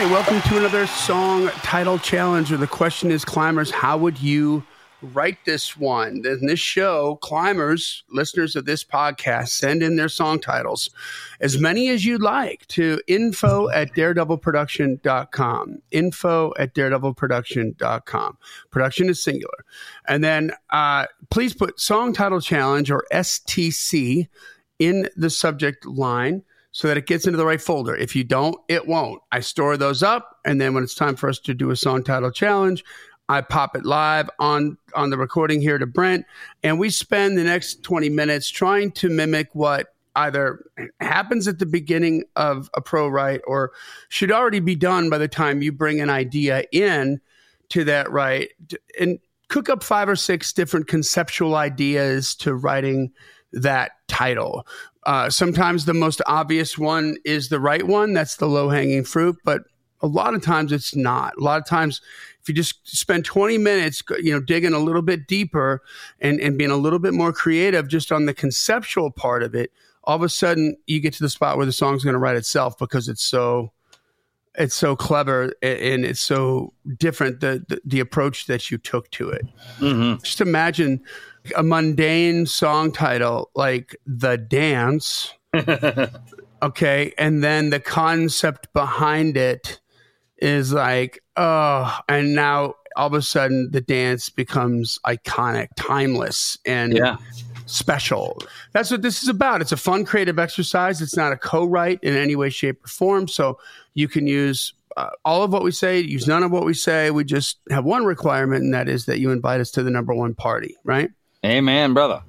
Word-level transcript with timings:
Hi, 0.00 0.10
welcome 0.10 0.40
to 0.40 0.56
another 0.56 0.86
song 0.86 1.48
title 1.62 1.98
challenge. 1.98 2.50
Or 2.50 2.56
the 2.56 2.66
question 2.66 3.10
is, 3.10 3.22
climbers, 3.22 3.70
how 3.70 3.98
would 3.98 4.18
you 4.18 4.64
write 5.02 5.36
this 5.44 5.76
one? 5.76 6.22
In 6.24 6.46
this 6.46 6.58
show, 6.58 7.16
climbers, 7.16 8.02
listeners 8.10 8.56
of 8.56 8.64
this 8.64 8.82
podcast, 8.82 9.48
send 9.48 9.82
in 9.82 9.96
their 9.96 10.08
song 10.08 10.40
titles, 10.40 10.88
as 11.42 11.58
many 11.58 11.90
as 11.90 12.06
you'd 12.06 12.22
like, 12.22 12.66
to 12.68 12.98
info 13.08 13.68
at 13.72 13.92
daredevilproduction.com. 13.92 15.82
Info 15.90 16.52
at 16.58 16.74
daredevilproduction.com. 16.74 18.38
Production 18.70 19.10
is 19.10 19.22
singular. 19.22 19.66
And 20.08 20.24
then 20.24 20.52
uh, 20.70 21.08
please 21.28 21.52
put 21.52 21.78
song 21.78 22.14
title 22.14 22.40
challenge 22.40 22.90
or 22.90 23.04
STC 23.12 24.28
in 24.78 25.10
the 25.14 25.28
subject 25.28 25.84
line 25.84 26.42
so 26.72 26.88
that 26.88 26.96
it 26.96 27.06
gets 27.06 27.26
into 27.26 27.36
the 27.36 27.46
right 27.46 27.60
folder. 27.60 27.94
If 27.94 28.14
you 28.14 28.24
don't, 28.24 28.56
it 28.68 28.86
won't. 28.86 29.20
I 29.32 29.40
store 29.40 29.76
those 29.76 30.02
up, 30.02 30.38
and 30.44 30.60
then 30.60 30.74
when 30.74 30.84
it's 30.84 30.94
time 30.94 31.16
for 31.16 31.28
us 31.28 31.38
to 31.40 31.54
do 31.54 31.70
a 31.70 31.76
song 31.76 32.02
title 32.04 32.30
challenge, 32.30 32.84
I 33.28 33.42
pop 33.42 33.76
it 33.76 33.84
live 33.84 34.28
on 34.38 34.76
on 34.94 35.10
the 35.10 35.18
recording 35.18 35.60
here 35.60 35.78
to 35.78 35.86
Brent, 35.86 36.26
and 36.62 36.78
we 36.78 36.90
spend 36.90 37.38
the 37.38 37.44
next 37.44 37.82
20 37.84 38.08
minutes 38.08 38.48
trying 38.48 38.90
to 38.92 39.08
mimic 39.08 39.48
what 39.54 39.94
either 40.16 40.64
happens 41.00 41.46
at 41.46 41.60
the 41.60 41.66
beginning 41.66 42.24
of 42.34 42.68
a 42.74 42.80
pro 42.80 43.06
write 43.08 43.40
or 43.46 43.70
should 44.08 44.32
already 44.32 44.58
be 44.58 44.74
done 44.74 45.08
by 45.08 45.18
the 45.18 45.28
time 45.28 45.62
you 45.62 45.70
bring 45.70 46.00
an 46.00 46.10
idea 46.10 46.64
in 46.72 47.20
to 47.68 47.84
that 47.84 48.10
write 48.10 48.50
and 48.98 49.20
cook 49.48 49.68
up 49.68 49.82
five 49.82 50.08
or 50.08 50.16
six 50.16 50.52
different 50.52 50.88
conceptual 50.88 51.54
ideas 51.54 52.34
to 52.34 52.54
writing 52.54 53.12
that 53.52 53.92
title. 54.08 54.66
Uh, 55.04 55.30
sometimes 55.30 55.84
the 55.84 55.94
most 55.94 56.20
obvious 56.26 56.76
one 56.76 57.16
is 57.24 57.48
the 57.48 57.60
right 57.60 57.86
one. 57.86 58.12
That's 58.12 58.36
the 58.36 58.46
low 58.46 58.68
hanging 58.68 59.04
fruit. 59.04 59.36
But 59.44 59.62
a 60.02 60.06
lot 60.06 60.34
of 60.34 60.42
times 60.42 60.72
it's 60.72 60.94
not. 60.94 61.34
A 61.38 61.42
lot 61.42 61.60
of 61.60 61.66
times, 61.66 62.00
if 62.40 62.48
you 62.48 62.54
just 62.54 62.86
spend 62.86 63.24
20 63.24 63.58
minutes, 63.58 64.02
you 64.20 64.32
know, 64.32 64.40
digging 64.40 64.72
a 64.72 64.78
little 64.78 65.02
bit 65.02 65.26
deeper 65.26 65.82
and, 66.20 66.40
and 66.40 66.56
being 66.58 66.70
a 66.70 66.76
little 66.76 66.98
bit 66.98 67.14
more 67.14 67.32
creative 67.32 67.88
just 67.88 68.12
on 68.12 68.26
the 68.26 68.34
conceptual 68.34 69.10
part 69.10 69.42
of 69.42 69.54
it, 69.54 69.72
all 70.04 70.16
of 70.16 70.22
a 70.22 70.28
sudden 70.28 70.76
you 70.86 71.00
get 71.00 71.12
to 71.14 71.22
the 71.22 71.28
spot 71.28 71.56
where 71.56 71.66
the 71.66 71.72
song's 71.72 72.04
going 72.04 72.14
to 72.14 72.18
write 72.18 72.36
itself 72.36 72.78
because 72.78 73.08
it's 73.08 73.22
so 73.22 73.72
it's 74.56 74.74
so 74.74 74.96
clever 74.96 75.54
and 75.62 76.04
it's 76.04 76.20
so 76.20 76.72
different 76.98 77.40
the 77.40 77.64
the, 77.68 77.80
the 77.84 78.00
approach 78.00 78.46
that 78.46 78.70
you 78.70 78.78
took 78.78 79.10
to 79.12 79.30
it. 79.30 79.46
Mm-hmm. 79.78 80.22
Just 80.22 80.40
imagine 80.40 81.02
a 81.56 81.62
mundane 81.62 82.46
song 82.46 82.92
title 82.92 83.50
like 83.54 83.96
The 84.06 84.36
Dance. 84.36 85.32
okay. 86.62 87.12
And 87.18 87.42
then 87.42 87.70
the 87.70 87.80
concept 87.80 88.72
behind 88.72 89.36
it 89.36 89.80
is 90.38 90.72
like, 90.72 91.22
oh, 91.36 91.98
and 92.08 92.34
now 92.34 92.74
all 92.96 93.06
of 93.06 93.14
a 93.14 93.22
sudden 93.22 93.70
the 93.70 93.80
dance 93.80 94.28
becomes 94.28 94.98
iconic, 95.06 95.68
timeless, 95.76 96.58
and 96.66 96.96
yeah. 96.96 97.16
special. 97.66 98.42
That's 98.72 98.90
what 98.90 99.02
this 99.02 99.22
is 99.22 99.28
about. 99.28 99.60
It's 99.60 99.72
a 99.72 99.76
fun, 99.76 100.04
creative 100.04 100.38
exercise. 100.38 101.00
It's 101.00 101.16
not 101.16 101.32
a 101.32 101.36
co 101.36 101.64
write 101.64 102.00
in 102.02 102.16
any 102.16 102.36
way, 102.36 102.50
shape, 102.50 102.84
or 102.84 102.88
form. 102.88 103.28
So 103.28 103.58
you 103.94 104.08
can 104.08 104.26
use 104.26 104.74
uh, 104.96 105.10
all 105.24 105.42
of 105.42 105.52
what 105.52 105.62
we 105.62 105.70
say, 105.70 106.00
use 106.00 106.26
none 106.26 106.42
of 106.42 106.50
what 106.50 106.64
we 106.64 106.74
say. 106.74 107.10
We 107.10 107.24
just 107.24 107.58
have 107.70 107.84
one 107.84 108.04
requirement, 108.04 108.64
and 108.64 108.74
that 108.74 108.88
is 108.88 109.06
that 109.06 109.20
you 109.20 109.30
invite 109.30 109.60
us 109.60 109.70
to 109.72 109.82
the 109.82 109.90
number 109.90 110.14
one 110.14 110.34
party, 110.34 110.76
right? 110.84 111.10
Amen, 111.44 111.94
brother. 111.94 112.22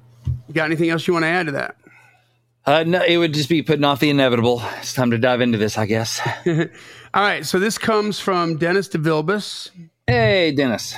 You 0.48 0.54
got 0.54 0.66
anything 0.66 0.90
else 0.90 1.06
you 1.06 1.12
want 1.12 1.24
to 1.24 1.28
add 1.28 1.46
to 1.46 1.52
that? 1.52 1.76
Uh, 2.64 2.84
no, 2.84 3.02
it 3.02 3.16
would 3.16 3.34
just 3.34 3.48
be 3.48 3.62
putting 3.62 3.84
off 3.84 4.00
the 4.00 4.10
inevitable. 4.10 4.62
It's 4.78 4.94
time 4.94 5.10
to 5.10 5.18
dive 5.18 5.40
into 5.40 5.58
this, 5.58 5.76
I 5.76 5.86
guess. 5.86 6.20
All 6.46 7.22
right. 7.22 7.44
So 7.44 7.58
this 7.58 7.76
comes 7.76 8.20
from 8.20 8.56
Dennis 8.56 8.88
DeVilbus. 8.88 9.70
Hey, 10.06 10.52
Dennis. 10.52 10.94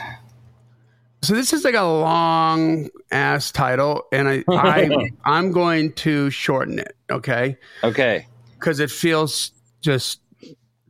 So 1.23 1.35
this 1.35 1.55
is 1.55 1.65
like 1.65 1.75
a 1.75 1.83
long 1.83 2.91
ass 3.11 3.51
title, 3.51 4.03
and 4.13 4.29
I, 4.29 4.45
I 4.49 5.11
I'm 5.25 5.53
going 5.53 5.93
to 5.95 6.29
shorten 6.29 6.79
it. 6.79 6.95
Okay. 7.11 7.57
Okay. 7.83 8.27
Because 8.59 8.79
it 8.79 8.91
feels 8.91 9.53
just 9.81 10.21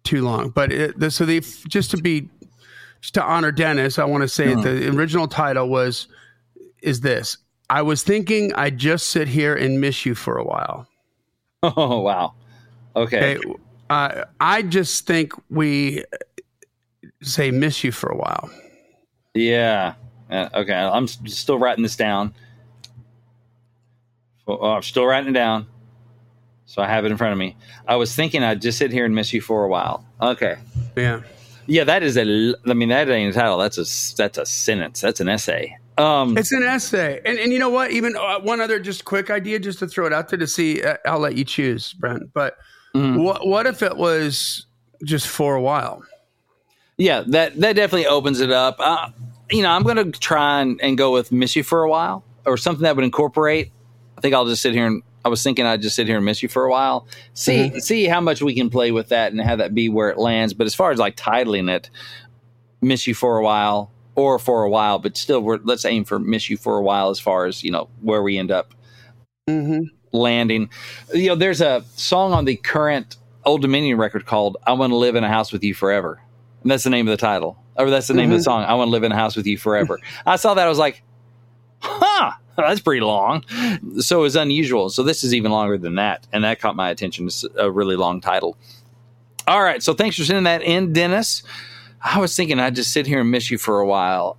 too 0.04 0.22
long. 0.22 0.50
But 0.50 0.72
it, 0.72 1.10
so 1.12 1.24
the 1.24 1.40
just 1.68 1.90
to 1.90 1.96
be 1.96 2.28
just 3.00 3.14
to 3.14 3.22
honor 3.22 3.52
Dennis, 3.52 3.98
I 3.98 4.04
want 4.04 4.22
to 4.22 4.28
say 4.28 4.46
mm. 4.46 4.62
the 4.62 4.88
original 4.96 5.28
title 5.28 5.68
was 5.68 6.06
is 6.82 7.00
this. 7.00 7.36
I 7.70 7.82
was 7.82 8.02
thinking 8.02 8.52
I'd 8.54 8.78
just 8.78 9.08
sit 9.08 9.26
here 9.26 9.54
and 9.54 9.80
miss 9.80 10.06
you 10.06 10.14
for 10.14 10.36
a 10.36 10.44
while. 10.44 10.86
Oh, 11.62 12.00
wow. 12.00 12.34
Okay. 12.94 13.38
okay 13.38 13.54
uh, 13.88 14.24
I 14.38 14.60
just 14.60 15.06
think 15.06 15.32
we 15.48 16.04
say 17.22 17.50
miss 17.50 17.82
you 17.82 17.90
for 17.90 18.10
a 18.10 18.16
while. 18.16 18.50
Yeah. 19.32 19.94
Uh, 20.30 20.48
okay. 20.54 20.74
I'm 20.74 21.06
still 21.08 21.58
writing 21.58 21.82
this 21.82 21.96
down. 21.96 22.34
Oh, 24.46 24.72
I'm 24.72 24.82
still 24.82 25.06
writing 25.06 25.30
it 25.30 25.32
down. 25.32 25.66
So 26.66 26.82
I 26.82 26.88
have 26.88 27.04
it 27.04 27.10
in 27.10 27.16
front 27.16 27.32
of 27.32 27.38
me. 27.38 27.56
I 27.86 27.96
was 27.96 28.14
thinking 28.14 28.42
I'd 28.42 28.62
just 28.62 28.78
sit 28.78 28.90
here 28.90 29.04
and 29.04 29.14
miss 29.14 29.32
you 29.32 29.40
for 29.40 29.64
a 29.64 29.68
while. 29.68 30.04
Okay. 30.20 30.56
Yeah. 30.96 31.22
Yeah, 31.66 31.84
that 31.84 32.02
is 32.02 32.16
a. 32.16 32.54
I 32.66 32.74
mean, 32.74 32.90
that 32.90 33.08
ain't 33.08 33.34
a 33.34 33.38
title. 33.38 33.58
That's 33.58 33.78
a. 33.78 34.16
That's 34.16 34.38
a 34.38 34.44
sentence. 34.44 35.00
That's 35.00 35.20
an 35.20 35.28
essay. 35.28 35.78
Um, 35.96 36.36
it's 36.36 36.52
an 36.52 36.64
essay, 36.64 37.20
and 37.24 37.38
and 37.38 37.52
you 37.52 37.58
know 37.58 37.70
what? 37.70 37.92
Even 37.92 38.16
uh, 38.16 38.40
one 38.40 38.60
other 38.60 38.80
just 38.80 39.04
quick 39.04 39.30
idea, 39.30 39.58
just 39.60 39.78
to 39.78 39.86
throw 39.86 40.06
it 40.06 40.12
out 40.12 40.28
there 40.28 40.38
to 40.38 40.46
see. 40.46 40.82
Uh, 40.82 40.96
I'll 41.06 41.20
let 41.20 41.36
you 41.36 41.44
choose, 41.44 41.92
Brent. 41.92 42.32
But 42.32 42.58
mm-hmm. 42.94 43.22
what 43.22 43.46
what 43.46 43.66
if 43.66 43.82
it 43.82 43.96
was 43.96 44.66
just 45.04 45.28
for 45.28 45.54
a 45.54 45.62
while? 45.62 46.02
Yeah, 46.96 47.22
that 47.28 47.60
that 47.60 47.76
definitely 47.76 48.08
opens 48.08 48.40
it 48.40 48.50
up. 48.50 48.76
Uh, 48.78 49.10
you 49.50 49.62
know, 49.62 49.70
I'm 49.70 49.84
going 49.84 49.96
to 49.96 50.18
try 50.18 50.60
and, 50.60 50.80
and 50.82 50.98
go 50.98 51.12
with 51.12 51.30
"Miss 51.30 51.54
You 51.54 51.62
for 51.62 51.84
a 51.84 51.88
While" 51.88 52.24
or 52.44 52.56
something 52.56 52.82
that 52.82 52.96
would 52.96 53.04
incorporate. 53.04 53.70
I 54.18 54.20
think 54.20 54.34
I'll 54.34 54.46
just 54.46 54.62
sit 54.62 54.74
here 54.74 54.86
and 54.86 55.02
I 55.24 55.28
was 55.28 55.42
thinking 55.42 55.64
I'd 55.64 55.82
just 55.82 55.96
sit 55.96 56.06
here 56.06 56.16
and 56.16 56.24
miss 56.24 56.42
you 56.42 56.48
for 56.48 56.64
a 56.64 56.70
while. 56.70 57.06
See 57.32 57.68
mm-hmm. 57.68 57.78
see 57.78 58.06
how 58.06 58.20
much 58.20 58.42
we 58.42 58.54
can 58.54 58.70
play 58.70 58.92
with 58.92 59.08
that 59.08 59.32
and 59.32 59.40
have 59.40 59.58
that 59.58 59.74
be 59.74 59.88
where 59.88 60.10
it 60.10 60.18
lands. 60.18 60.52
But 60.54 60.66
as 60.66 60.74
far 60.74 60.90
as 60.90 60.98
like 60.98 61.16
titling 61.16 61.70
it, 61.70 61.90
"Miss 62.82 63.06
You 63.06 63.14
for 63.14 63.38
a 63.38 63.42
While," 63.42 63.90
or 64.14 64.38
for 64.38 64.62
a 64.62 64.70
while, 64.70 64.98
but 64.98 65.16
still, 65.16 65.40
we're, 65.40 65.58
let's 65.64 65.84
aim 65.84 66.04
for 66.04 66.18
miss 66.18 66.48
you 66.48 66.56
for 66.56 66.76
a 66.76 66.82
while 66.82 67.10
as 67.10 67.18
far 67.18 67.46
as 67.46 67.62
you 67.64 67.70
know 67.70 67.88
where 68.00 68.22
we 68.22 68.38
end 68.38 68.50
up 68.50 68.74
mm-hmm. 69.48 69.82
landing. 70.12 70.70
You 71.12 71.28
know, 71.28 71.34
there's 71.34 71.60
a 71.60 71.84
song 71.96 72.32
on 72.32 72.44
the 72.44 72.56
current 72.56 73.16
Old 73.44 73.62
Dominion 73.62 73.98
record 73.98 74.26
called 74.26 74.56
"I 74.66 74.72
Want 74.72 74.90
to 74.92 74.96
Live 74.96 75.16
in 75.16 75.24
a 75.24 75.28
House 75.28 75.52
with 75.52 75.64
You 75.64 75.74
Forever," 75.74 76.20
and 76.62 76.70
that's 76.70 76.84
the 76.84 76.90
name 76.90 77.08
of 77.08 77.12
the 77.12 77.16
title, 77.16 77.58
or 77.76 77.90
that's 77.90 78.06
the 78.06 78.14
name 78.14 78.26
mm-hmm. 78.26 78.34
of 78.34 78.44
the 78.44 78.50
mm-hmm. 78.50 78.62
song. 78.62 78.64
"I 78.64 78.74
Want 78.74 78.88
to 78.88 78.92
Live 78.92 79.04
in 79.04 79.12
a 79.12 79.16
House 79.16 79.36
with 79.36 79.46
You 79.46 79.58
Forever." 79.58 79.98
I 80.26 80.36
saw 80.36 80.54
that, 80.54 80.66
I 80.66 80.68
was 80.68 80.78
like. 80.78 81.02
That's 82.56 82.80
pretty 82.80 83.00
long. 83.00 83.44
So 83.98 84.24
it's 84.24 84.36
unusual. 84.36 84.90
So 84.90 85.02
this 85.02 85.24
is 85.24 85.34
even 85.34 85.50
longer 85.50 85.78
than 85.78 85.96
that. 85.96 86.26
And 86.32 86.44
that 86.44 86.60
caught 86.60 86.76
my 86.76 86.90
attention. 86.90 87.26
It's 87.26 87.44
a 87.56 87.70
really 87.70 87.96
long 87.96 88.20
title. 88.20 88.56
All 89.46 89.62
right. 89.62 89.82
So 89.82 89.94
thanks 89.94 90.16
for 90.16 90.24
sending 90.24 90.44
that 90.44 90.62
in, 90.62 90.92
Dennis. 90.92 91.42
I 92.02 92.18
was 92.18 92.36
thinking 92.36 92.60
I'd 92.60 92.76
just 92.76 92.92
sit 92.92 93.06
here 93.06 93.20
and 93.20 93.30
miss 93.30 93.50
you 93.50 93.58
for 93.58 93.80
a 93.80 93.86
while. 93.86 94.36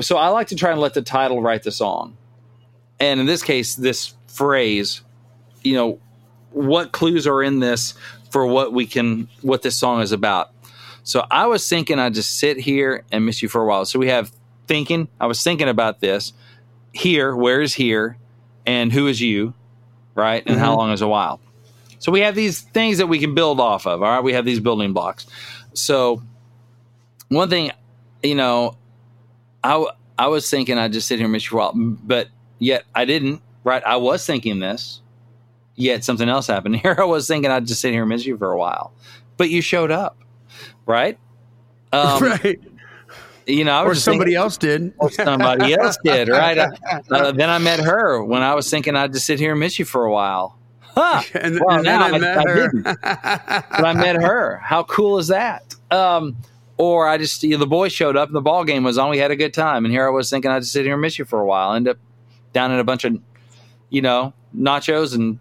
So 0.00 0.16
I 0.16 0.28
like 0.28 0.48
to 0.48 0.56
try 0.56 0.70
and 0.70 0.80
let 0.80 0.94
the 0.94 1.02
title 1.02 1.42
write 1.42 1.62
the 1.62 1.70
song. 1.70 2.16
And 2.98 3.20
in 3.20 3.26
this 3.26 3.42
case, 3.42 3.74
this 3.74 4.14
phrase, 4.28 5.02
you 5.62 5.74
know, 5.74 6.00
what 6.50 6.92
clues 6.92 7.26
are 7.26 7.42
in 7.42 7.60
this 7.60 7.94
for 8.30 8.46
what 8.46 8.72
we 8.72 8.86
can, 8.86 9.28
what 9.42 9.62
this 9.62 9.76
song 9.76 10.00
is 10.00 10.12
about. 10.12 10.50
So 11.02 11.26
I 11.30 11.46
was 11.46 11.68
thinking 11.68 11.98
I'd 11.98 12.14
just 12.14 12.38
sit 12.38 12.56
here 12.58 13.04
and 13.12 13.26
miss 13.26 13.42
you 13.42 13.48
for 13.48 13.60
a 13.60 13.66
while. 13.66 13.84
So 13.84 13.98
we 13.98 14.08
have 14.08 14.32
thinking, 14.66 15.08
I 15.20 15.26
was 15.26 15.42
thinking 15.42 15.68
about 15.68 16.00
this. 16.00 16.32
Here, 16.94 17.34
where 17.34 17.60
is 17.60 17.74
here? 17.74 18.16
And 18.64 18.92
who 18.92 19.08
is 19.08 19.20
you? 19.20 19.52
Right? 20.14 20.42
And 20.46 20.56
mm-hmm. 20.56 20.64
how 20.64 20.76
long 20.76 20.92
is 20.92 21.02
a 21.02 21.08
while? 21.08 21.40
So 21.98 22.12
we 22.12 22.20
have 22.20 22.34
these 22.34 22.60
things 22.60 22.98
that 22.98 23.08
we 23.08 23.18
can 23.18 23.34
build 23.34 23.60
off 23.60 23.86
of. 23.86 24.02
All 24.02 24.08
right. 24.08 24.22
We 24.22 24.32
have 24.32 24.44
these 24.44 24.60
building 24.60 24.92
blocks. 24.92 25.26
So 25.74 26.22
one 27.28 27.50
thing, 27.50 27.72
you 28.22 28.34
know, 28.34 28.76
I 29.62 29.86
I 30.18 30.28
was 30.28 30.48
thinking 30.48 30.78
I'd 30.78 30.92
just 30.92 31.08
sit 31.08 31.18
here 31.18 31.24
and 31.24 31.32
miss 31.32 31.50
you 31.50 31.58
a 31.58 31.60
while, 31.60 31.72
but 31.74 32.28
yet 32.58 32.84
I 32.94 33.04
didn't. 33.04 33.42
Right? 33.64 33.82
I 33.84 33.96
was 33.96 34.24
thinking 34.26 34.60
this, 34.60 35.00
yet 35.74 36.04
something 36.04 36.28
else 36.28 36.46
happened. 36.46 36.76
Here 36.82 36.96
I 36.98 37.04
was 37.04 37.26
thinking 37.26 37.50
I'd 37.50 37.66
just 37.66 37.80
sit 37.80 37.92
here 37.92 38.02
and 38.02 38.10
miss 38.10 38.26
you 38.26 38.36
for 38.36 38.52
a 38.52 38.58
while, 38.58 38.92
but 39.38 39.48
you 39.48 39.62
showed 39.62 39.90
up, 39.90 40.18
right? 40.84 41.18
Um, 41.92 42.22
right. 42.22 42.60
You 43.46 43.64
know, 43.64 43.72
I 43.72 43.84
or 43.84 43.94
somebody 43.94 44.30
thinking, 44.30 44.42
else 44.42 44.56
did. 44.56 44.94
Or 44.98 45.10
somebody 45.10 45.74
else 45.74 45.98
did, 46.02 46.28
right? 46.28 46.58
Uh, 47.10 47.32
then 47.32 47.50
I 47.50 47.58
met 47.58 47.80
her 47.80 48.24
when 48.24 48.42
I 48.42 48.54
was 48.54 48.70
thinking 48.70 48.96
I'd 48.96 49.12
just 49.12 49.26
sit 49.26 49.38
here 49.38 49.52
and 49.52 49.60
miss 49.60 49.78
you 49.78 49.84
for 49.84 50.04
a 50.04 50.12
while. 50.12 50.58
Huh. 50.80 51.22
And, 51.34 51.60
well, 51.60 51.76
and 51.76 51.84
now 51.84 52.02
I, 52.04 52.18
met 52.18 52.38
I, 52.38 52.42
her. 52.42 52.72
I 53.02 53.64
but 53.70 53.84
I 53.84 53.92
met 53.94 54.16
her. 54.16 54.58
How 54.58 54.84
cool 54.84 55.18
is 55.18 55.28
that? 55.28 55.74
Um, 55.90 56.36
or 56.76 57.08
I 57.08 57.18
just, 57.18 57.42
you 57.42 57.50
know, 57.50 57.58
the 57.58 57.66
boy 57.66 57.88
showed 57.88 58.16
up 58.16 58.28
and 58.28 58.36
the 58.36 58.40
ball 58.40 58.64
game 58.64 58.84
was 58.84 58.96
on. 58.96 59.10
We 59.10 59.18
had 59.18 59.30
a 59.30 59.36
good 59.36 59.52
time. 59.52 59.84
And 59.84 59.92
here 59.92 60.06
I 60.06 60.10
was 60.10 60.30
thinking 60.30 60.50
I'd 60.50 60.62
just 60.62 60.72
sit 60.72 60.84
here 60.84 60.94
and 60.94 61.02
miss 61.02 61.18
you 61.18 61.24
for 61.24 61.40
a 61.40 61.46
while. 61.46 61.74
End 61.74 61.88
up 61.88 61.98
down 62.52 62.72
in 62.72 62.78
a 62.78 62.84
bunch 62.84 63.04
of, 63.04 63.18
you 63.90 64.02
know, 64.02 64.32
nachos 64.56 65.14
and 65.14 65.38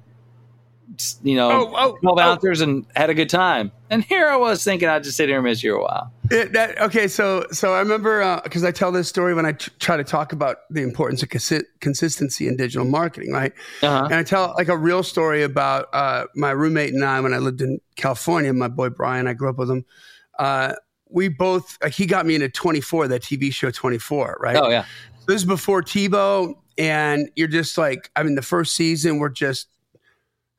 you 1.24 1.36
know, 1.36 1.52
Oh, 1.52 1.74
oh, 1.76 1.98
12 2.02 2.18
oh. 2.18 2.22
ounces 2.22 2.62
and 2.62 2.86
had 2.96 3.10
a 3.10 3.14
good 3.14 3.30
time. 3.30 3.72
And 3.94 4.04
here 4.04 4.28
I 4.28 4.36
was 4.38 4.64
thinking 4.64 4.90
I'd 4.90 5.04
just 5.04 5.18
sit 5.18 5.30
here 5.30 5.38
and 5.38 5.46
miss 5.46 5.62
you 5.62 5.78
a 5.78 5.82
while. 5.82 6.12
It, 6.32 6.54
that, 6.54 6.82
okay, 6.82 7.08
so 7.08 7.46
so 7.52 7.74
I 7.74 7.80
remember 7.80 8.42
because 8.44 8.64
I 8.64 8.72
tell 8.72 8.92
this 8.92 9.08
story 9.08 9.36
when 9.36 9.46
I 9.46 9.52
t- 9.52 9.72
try 9.78 9.98
to 9.98 10.04
talk 10.04 10.34
about 10.34 10.58
the 10.72 10.82
importance 10.82 11.22
of 11.22 11.30
consi- 11.30 11.66
consistency 11.80 12.48
in 12.48 12.58
digital 12.58 12.88
marketing, 12.88 13.32
right? 13.32 13.54
Uh-huh. 13.84 14.06
And 14.06 14.16
I 14.16 14.24
tell 14.24 14.56
like 14.58 14.68
a 14.68 14.76
real 14.76 15.04
story 15.04 15.44
about 15.44 15.90
uh, 15.94 16.26
my 16.36 16.50
roommate 16.50 16.92
and 16.96 17.06
I 17.06 17.20
when 17.20 17.36
I 17.36 17.38
lived 17.38 17.62
in 17.62 17.80
California. 17.96 18.52
My 18.52 18.68
boy 18.68 18.90
Brian, 18.90 19.28
I 19.28 19.34
grew 19.34 19.50
up 19.50 19.58
with 19.58 19.70
him. 19.70 19.86
Uh, 20.40 20.74
we 21.10 21.28
both 21.28 21.78
like, 21.84 21.94
he 21.94 22.08
got 22.08 22.26
me 22.26 22.34
into 22.34 22.50
24, 22.50 23.10
that 23.10 23.22
TV 23.22 23.54
show 23.54 23.70
24, 23.70 24.40
right? 24.42 24.56
Oh, 24.56 24.70
yeah. 24.70 24.86
This 25.28 25.42
is 25.42 25.46
before 25.46 25.84
TiVo, 25.84 26.56
and 26.80 27.30
you're 27.36 27.48
just 27.48 27.78
like, 27.78 28.10
I 28.16 28.24
mean, 28.24 28.34
the 28.34 28.42
first 28.42 28.76
season 28.76 29.20
we're 29.20 29.30
just 29.30 29.68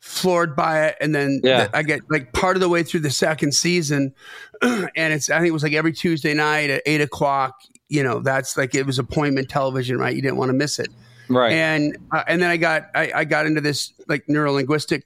floored 0.06 0.54
by 0.54 0.84
it, 0.86 0.96
and 1.00 1.14
then 1.14 1.40
Yeah. 1.42 1.68
I 1.72 1.82
get 1.82 2.00
like 2.10 2.32
part 2.34 2.56
of 2.56 2.60
the 2.60 2.68
way 2.68 2.82
through 2.82 3.00
the 3.00 3.10
second 3.10 3.52
season, 3.54 4.14
and 4.62 4.90
it's 4.96 5.30
I 5.30 5.38
think 5.38 5.48
it 5.48 5.52
was 5.52 5.62
like 5.62 5.72
every 5.72 5.92
Tuesday 5.92 6.34
night 6.34 6.68
at 6.70 6.82
eight 6.84 7.00
o'clock. 7.00 7.54
You 7.88 8.02
know, 8.02 8.20
that's 8.20 8.56
like 8.56 8.74
it 8.74 8.84
was 8.86 8.98
appointment 8.98 9.48
television, 9.48 9.96
right? 9.98 10.14
You 10.14 10.20
didn't 10.22 10.36
want 10.36 10.50
to 10.50 10.52
miss 10.54 10.78
it, 10.78 10.88
Right. 11.28 11.52
and 11.52 11.96
uh, 12.12 12.22
and 12.28 12.42
then 12.42 12.50
I 12.50 12.56
got 12.58 12.90
I, 12.94 13.12
I 13.14 13.24
got 13.24 13.46
into 13.46 13.60
this 13.62 13.92
like 14.06 14.26
neurolinguistic 14.26 15.02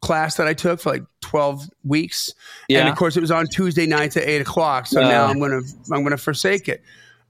class 0.00 0.36
that 0.36 0.46
I 0.46 0.54
took 0.54 0.80
for 0.80 0.92
like 0.92 1.04
twelve 1.20 1.68
weeks, 1.84 2.32
and 2.70 2.88
of 2.88 2.96
course 2.96 3.16
it 3.16 3.20
was 3.20 3.30
on 3.30 3.46
Tuesday 3.48 3.86
nights 3.86 4.16
at 4.16 4.24
eight 4.24 4.40
o'clock. 4.40 4.86
So 4.86 5.02
Uh. 5.02 5.08
now 5.08 5.26
I'm 5.26 5.38
gonna 5.38 5.60
I'm 5.92 6.02
gonna 6.02 6.16
forsake 6.16 6.68
it. 6.68 6.82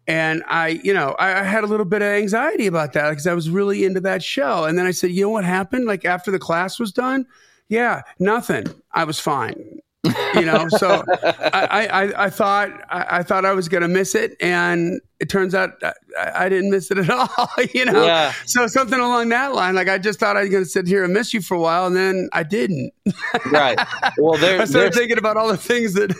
And 0.09 0.43
I, 0.49 0.81
you 0.83 0.95
know, 0.95 1.15
I, 1.19 1.41
I 1.41 1.43
had 1.43 1.65
a 1.65 1.67
little 1.67 1.85
bit 1.85 2.01
of 2.01 2.09
anxiety 2.09 2.67
about 2.67 2.95
that 2.95 3.11
because 3.11 3.27
I 3.27 3.35
was 3.35 3.51
really 3.51 3.85
into 3.85 4.01
that 4.01 4.23
show. 4.23 4.65
And 4.65 4.79
then 4.79 4.87
I 4.87 4.91
said, 4.91 5.11
you 5.11 5.23
know 5.23 5.29
what 5.29 5.45
happened? 5.45 5.85
Like 5.85 6.07
after 6.07 6.31
the 6.31 6.39
class 6.39 6.81
was 6.81 6.93
done, 6.93 7.27
yeah, 7.69 8.01
nothing. 8.19 8.67
I 8.93 9.05
was 9.05 9.21
fine. 9.21 9.81
You 10.05 10.45
know, 10.45 10.69
so 10.69 11.03
I, 11.23 11.89
I, 11.91 12.25
I 12.27 12.31
thought 12.31 12.71
I, 12.89 13.19
I 13.19 13.23
thought 13.23 13.45
I 13.45 13.53
was 13.53 13.69
going 13.69 13.83
to 13.83 13.89
miss 13.89 14.15
it, 14.15 14.37
and 14.41 15.01
it 15.19 15.29
turns 15.29 15.55
out 15.57 15.71
I, 16.17 16.45
I 16.45 16.49
didn't 16.49 16.71
miss 16.71 16.91
it 16.93 16.99
at 16.99 17.11
all. 17.11 17.29
You 17.75 17.85
know, 17.87 18.05
Yeah. 18.07 18.33
so 18.47 18.69
something 18.69 18.99
along 18.99 19.31
that 19.31 19.55
line. 19.55 19.75
Like 19.75 19.89
I 19.89 19.99
just 19.99 20.21
thought 20.21 20.37
I 20.37 20.43
was 20.43 20.51
going 20.51 20.63
to 20.63 20.69
sit 20.71 20.87
here 20.87 21.03
and 21.03 21.13
miss 21.13 21.35
you 21.35 21.41
for 21.43 21.55
a 21.57 21.61
while, 21.61 21.87
and 21.87 21.97
then 21.97 22.29
I 22.33 22.45
didn't. 22.45 22.93
right. 23.51 23.79
Well, 24.19 24.39
there, 24.39 24.61
I 24.61 24.67
started 24.67 24.95
thinking 24.95 25.19
about 25.19 25.37
all 25.37 25.49
the 25.49 25.57
things 25.57 25.95
that, 25.95 26.11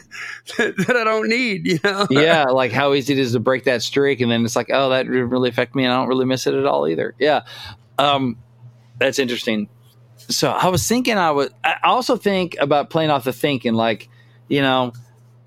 that 0.57 0.77
that 0.87 0.97
I 0.97 1.05
don't 1.05 1.29
need. 1.29 1.67
You 1.67 1.79
know, 1.85 2.07
yeah, 2.11 2.45
like 2.47 2.73
how 2.73 2.95
easy 2.95 3.13
it 3.13 3.19
is 3.21 3.33
to 3.33 3.41
break 3.41 3.65
that 3.65 3.83
streak, 3.83 4.21
and 4.21 4.31
then 4.31 4.45
it's 4.45 4.57
like, 4.57 4.71
oh, 4.73 4.91
that 4.91 5.05
didn't 5.05 5.31
really 5.31 5.51
affect 5.51 5.75
me, 5.77 5.85
and 5.85 5.93
I 5.93 5.97
don't 5.97 6.09
really 6.09 6.27
miss 6.27 6.47
it 6.49 6.55
at 6.55 6.67
all 6.67 6.89
either. 6.89 7.15
Yeah, 7.19 7.43
um, 7.99 8.39
that's 8.99 9.21
interesting. 9.21 9.69
So 10.29 10.51
I 10.51 10.69
was 10.69 10.87
thinking, 10.87 11.17
I 11.17 11.31
would. 11.31 11.53
I 11.65 11.77
also 11.85 12.17
think 12.17 12.57
about 12.61 12.91
playing 12.91 13.11
off 13.11 13.25
the 13.25 13.33
thinking, 13.33 13.75
like, 13.75 14.09
you 14.49 14.61
know, 14.61 14.93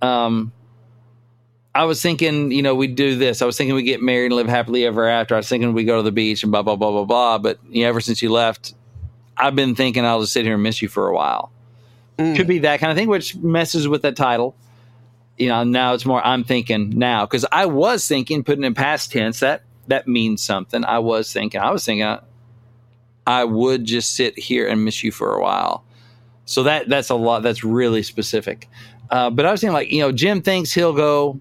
um, 0.01 0.51
I 1.74 1.86
was 1.86 2.01
thinking, 2.01 2.51
you 2.51 2.62
know, 2.62 2.75
we'd 2.75 2.95
do 2.95 3.16
this. 3.16 3.42
I 3.42 3.45
was 3.45 3.57
thinking 3.57 3.75
we'd 3.75 3.83
get 3.83 4.01
married 4.01 4.28
and 4.28 4.36
live 4.36 4.48
happily 4.48 4.86
ever 4.86 5.07
after. 5.07 5.36
I 5.36 5.38
was 5.38 5.50
thinking 5.50 5.74
we'd 5.74 5.86
go 5.86 5.98
to 5.98 6.04
the 6.04 6.12
beach 6.12 6.44
and 6.44 6.51
blah 6.51 6.63
blah 6.63 6.75
blah 6.75 6.92
blah 6.92 7.06
blah. 7.06 7.38
But 7.38 7.60
you 7.69 7.83
know, 7.83 7.89
ever 7.89 8.01
since 8.01 8.22
you 8.22 8.31
left, 8.31 8.74
I've 9.38 9.56
been 9.56 9.75
thinking 9.75 10.06
I'll 10.06 10.22
just 10.22 10.33
sit 10.33 10.45
here 10.45 10.56
and 10.56 10.63
miss 10.63 10.81
you 10.81 10.88
for 10.88 11.07
a 11.07 11.13
while. 11.13 11.51
Mm. 12.18 12.36
Could 12.36 12.48
be 12.48 12.60
that 12.60 12.80
kind 12.80 12.92
of 12.92 12.98
thing, 12.98 13.07
which 13.07 13.36
messes 13.36 13.88
with 13.88 14.01
that 14.01 14.16
title 14.16 14.56
you 15.42 15.48
know 15.48 15.63
now 15.63 15.94
it's 15.94 16.06
more 16.06 16.24
i'm 16.25 16.44
thinking 16.44 16.92
now 16.92 17.25
because 17.25 17.45
i 17.51 17.66
was 17.66 18.07
thinking 18.07 18.44
putting 18.44 18.63
in 18.63 18.75
past 18.75 19.12
tense 19.12 19.39
that 19.39 19.63
that 19.88 20.07
means 20.07 20.42
something 20.42 20.86
i 20.86 21.00
was 21.00 21.34
thinking 21.34 21.60
i 21.60 21.72
was 21.72 21.84
thinking 21.84 22.18
I, 23.27 23.44
would 23.44 23.85
just 23.85 24.15
sit 24.15 24.38
here 24.38 24.68
and 24.68 24.83
miss 24.83 25.03
you 25.03 25.12
for 25.12 25.35
a 25.35 25.41
while. 25.41 25.83
So 26.45 26.63
that 26.63 26.89
that's 26.89 27.09
a 27.09 27.15
lot 27.15 27.44
that's 27.44 27.63
really 27.63 28.03
specific. 28.03 28.68
Uh, 29.12 29.29
but 29.29 29.45
i 29.45 29.51
was 29.51 29.59
thinking 29.59 29.73
like 29.73 29.91
you 29.91 30.00
know 30.00 30.12
jim 30.12 30.41
thinks 30.41 30.71
he'll 30.71 30.94
go 30.94 31.38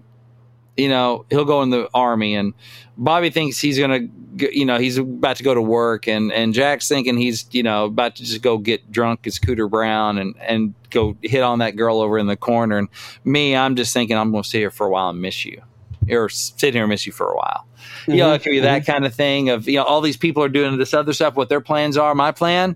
you 0.75 0.89
know 0.89 1.25
he'll 1.29 1.45
go 1.45 1.61
in 1.61 1.69
the 1.69 1.89
army 1.93 2.35
and 2.35 2.53
bobby 2.97 3.29
thinks 3.29 3.59
he's 3.59 3.79
gonna 3.79 3.99
you 4.37 4.65
know 4.65 4.77
he's 4.77 4.97
about 4.97 5.37
to 5.37 5.43
go 5.43 5.53
to 5.53 5.61
work 5.61 6.05
and 6.05 6.33
and 6.33 6.53
jack's 6.53 6.89
thinking 6.89 7.15
he's 7.15 7.45
you 7.51 7.63
know 7.63 7.85
about 7.85 8.15
to 8.15 8.23
just 8.23 8.41
go 8.41 8.57
get 8.57 8.91
drunk 8.91 9.25
as 9.25 9.39
cooter 9.39 9.69
brown 9.69 10.17
and 10.17 10.35
and 10.41 10.73
go 10.89 11.15
hit 11.21 11.41
on 11.43 11.59
that 11.59 11.77
girl 11.77 12.01
over 12.01 12.17
in 12.17 12.27
the 12.27 12.35
corner. 12.35 12.77
And 12.77 12.89
me 13.23 13.55
i'm 13.55 13.77
just 13.77 13.93
thinking 13.93 14.17
i'm 14.17 14.31
gonna 14.31 14.43
sit 14.43 14.59
here 14.59 14.71
for 14.71 14.87
a 14.87 14.89
while 14.89 15.09
and 15.09 15.21
miss 15.21 15.45
you 15.45 15.61
or 16.09 16.29
sit 16.29 16.73
here 16.73 16.83
and 16.83 16.89
miss 16.89 17.05
you 17.05 17.11
for 17.11 17.27
a 17.27 17.35
while 17.35 17.67
you 18.07 18.17
know 18.17 18.33
it 18.33 18.41
could 18.41 18.51
be 18.51 18.59
that 18.59 18.85
kind 18.85 19.05
of 19.05 19.13
thing 19.13 19.49
of 19.49 19.67
you 19.67 19.75
know 19.75 19.83
all 19.83 20.01
these 20.01 20.17
people 20.17 20.43
are 20.43 20.49
doing 20.49 20.77
this 20.77 20.93
other 20.93 21.13
stuff 21.13 21.35
what 21.35 21.49
their 21.49 21.61
plans 21.61 21.97
are 21.97 22.15
my 22.15 22.31
plan 22.31 22.75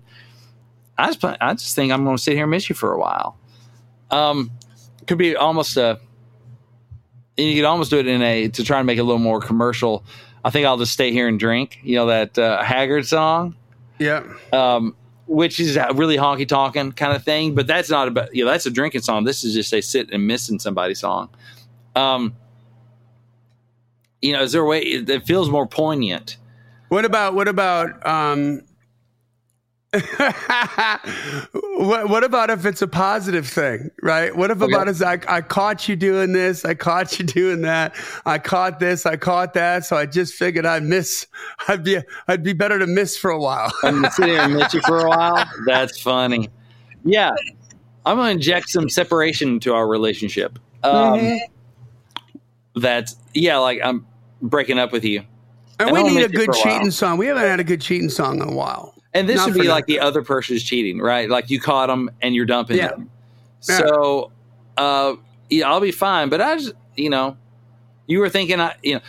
i 0.98 1.06
just 1.06 1.20
plan, 1.20 1.36
i 1.40 1.52
just 1.52 1.74
think 1.74 1.92
i'm 1.92 2.04
gonna 2.04 2.18
sit 2.18 2.34
here 2.34 2.44
and 2.44 2.50
miss 2.50 2.68
you 2.68 2.74
for 2.76 2.92
a 2.92 2.98
while 2.98 3.36
um 4.10 4.50
could 5.06 5.18
be 5.18 5.34
almost 5.34 5.76
a 5.76 5.98
you 7.36 7.54
could 7.54 7.64
almost 7.64 7.90
do 7.90 7.98
it 7.98 8.06
in 8.06 8.22
a 8.22 8.48
to 8.48 8.64
try 8.64 8.78
and 8.78 8.86
make 8.86 8.98
it 8.98 9.02
a 9.02 9.04
little 9.04 9.18
more 9.18 9.40
commercial. 9.40 10.04
I 10.44 10.50
think 10.50 10.66
I'll 10.66 10.78
just 10.78 10.92
stay 10.92 11.12
here 11.12 11.28
and 11.28 11.38
drink. 11.38 11.78
You 11.82 11.96
know 11.96 12.06
that 12.06 12.38
uh, 12.38 12.62
Haggard 12.62 13.06
song, 13.06 13.56
yeah. 13.98 14.24
um, 14.52 14.96
which 15.26 15.60
is 15.60 15.76
a 15.76 15.88
really 15.94 16.16
honky 16.16 16.46
tonkin 16.46 16.92
kind 16.92 17.14
of 17.14 17.24
thing, 17.24 17.54
but 17.54 17.66
that's 17.66 17.90
not 17.90 18.08
about 18.08 18.34
you 18.34 18.44
know 18.44 18.50
that's 18.50 18.66
a 18.66 18.70
drinking 18.70 19.02
song. 19.02 19.24
This 19.24 19.44
is 19.44 19.54
just 19.54 19.72
a 19.74 19.80
sit 19.80 20.10
and 20.12 20.26
missing 20.26 20.58
somebody 20.58 20.94
song. 20.94 21.28
Um, 21.94 22.36
you 24.22 24.32
know, 24.32 24.42
is 24.42 24.52
there 24.52 24.62
a 24.62 24.66
way 24.66 24.80
it, 24.80 25.08
it 25.08 25.26
feels 25.26 25.48
more 25.50 25.66
poignant? 25.66 26.36
What 26.88 27.04
about 27.04 27.34
what 27.34 27.48
about 27.48 28.06
um 28.06 28.62
what 31.62 32.08
what 32.08 32.24
about 32.24 32.50
if 32.50 32.66
it's 32.66 32.82
a 32.82 32.88
positive 32.88 33.46
thing, 33.46 33.90
right? 34.02 34.34
What 34.34 34.50
if 34.50 34.60
Okay. 34.60 34.72
about 34.72 34.88
is 34.88 35.00
I, 35.02 35.18
I 35.28 35.40
caught 35.40 35.88
you 35.88 35.96
doing 35.96 36.32
this, 36.32 36.64
I 36.64 36.74
caught 36.74 37.18
you 37.18 37.24
doing 37.26 37.62
that, 37.62 37.94
I 38.26 38.38
caught 38.38 38.78
this, 38.78 39.06
I 39.06 39.16
caught 39.16 39.54
that, 39.54 39.84
so 39.84 39.96
I 39.96 40.06
just 40.06 40.34
figured 40.34 40.66
I'd 40.66 40.82
miss 40.82 41.26
I'd 41.68 41.84
be 41.84 41.98
I'd 42.28 42.42
be 42.42 42.52
better 42.52 42.78
to 42.78 42.86
miss 42.86 43.16
for 43.16 43.30
a 43.30 43.38
while. 43.38 43.72
I'm 43.82 43.96
gonna 43.96 44.10
sit 44.10 44.26
here 44.26 44.42
and 44.42 44.52
miss 44.52 44.74
you 44.74 44.80
for 44.82 45.04
a 45.04 45.10
while. 45.10 45.44
That's 45.64 46.00
funny. 46.00 46.48
Yeah, 47.04 47.30
I'm 48.04 48.16
gonna 48.18 48.30
inject 48.32 48.68
some 48.70 48.88
separation 48.88 49.48
into 49.50 49.72
our 49.74 49.86
relationship. 49.86 50.58
Um, 50.82 50.92
Mhm. 50.94 51.38
That's 52.76 53.16
yeah, 53.34 53.56
like 53.58 53.80
I'm 53.82 54.06
breaking 54.42 54.78
up 54.78 54.92
with 54.92 55.04
you. 55.04 55.20
and 55.78 55.88
and 55.88 55.92
we 55.92 56.02
need 56.02 56.22
a 56.24 56.28
good 56.28 56.50
a 56.50 56.52
cheating 56.52 56.90
song. 56.90 57.18
We 57.18 57.26
haven't 57.26 57.42
had 57.42 57.60
a 57.60 57.64
good 57.64 57.80
cheating 57.80 58.10
song 58.10 58.40
in 58.40 58.48
a 58.48 58.52
while. 58.52 58.94
And 59.14 59.26
this 59.28 59.36
Not 59.36 59.46
would 59.52 59.58
be 59.60 59.68
like 59.68 59.86
the 59.86 59.98
other 59.98 60.22
person's 60.22 60.62
cheating, 60.62 60.98
right? 60.98 61.28
Like 61.30 61.48
you 61.48 61.58
caught 61.58 61.86
them 61.86 62.10
and 62.20 62.34
you're 62.34 62.44
dumping 62.44 62.76
Yeah. 62.76 62.88
them. 62.88 63.10
Yeah. 63.66 63.78
So, 63.78 64.30
uh, 64.76 65.14
yeah, 65.48 65.70
I'll 65.70 65.80
be 65.80 65.90
fine. 65.90 66.28
But 66.28 66.42
I 66.42 66.56
just, 66.58 66.74
you 66.96 67.08
know, 67.08 67.36
you 68.06 68.18
were 68.18 68.28
thinking, 68.28 68.60
I, 68.60 68.74
you 68.82 68.96
know, 68.96 69.00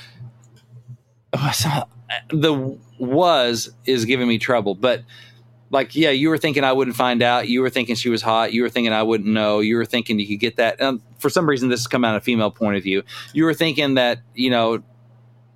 the 2.30 2.78
was 3.00 3.70
is 3.86 4.06
giving 4.06 4.28
me 4.30 4.38
trouble. 4.38 4.76
But 4.76 5.04
like, 5.70 5.96
yeah, 5.96 6.12
you 6.12 6.30
were 6.30 6.38
thinking 6.38 6.64
I 6.64 6.72
wouldn't 6.74 6.96
find 6.96 7.22
out. 7.22 7.50
You 7.50 7.62
were 7.62 7.70
thinking 7.70 7.96
she 7.96 8.10
was 8.10 8.22
hot. 8.22 8.54
You 8.54 8.62
were 8.62 8.70
thinking 8.70 8.94
I 8.94 9.04
wouldn't 9.04 9.30
know. 9.30 9.60
You 9.60 9.76
were 9.76 9.86
thinking 9.86 10.20
you 10.20 10.28
could 10.28 10.40
get 10.40 10.56
that. 10.58 10.80
And 10.80 11.02
for 11.20 11.30
some 11.30 11.48
reason, 11.48 11.70
this 11.70 11.82
has 11.82 11.88
come 11.88 12.06
out 12.06 12.16
of 12.16 12.22
a 12.22 12.24
female 12.24 12.52
point 12.52 12.78
of 12.78 12.84
view. 12.84 13.04
You 13.34 13.44
were 13.46 13.54
thinking 13.54 13.96
that, 13.96 14.20
you 14.34 14.50
know, 14.50 14.82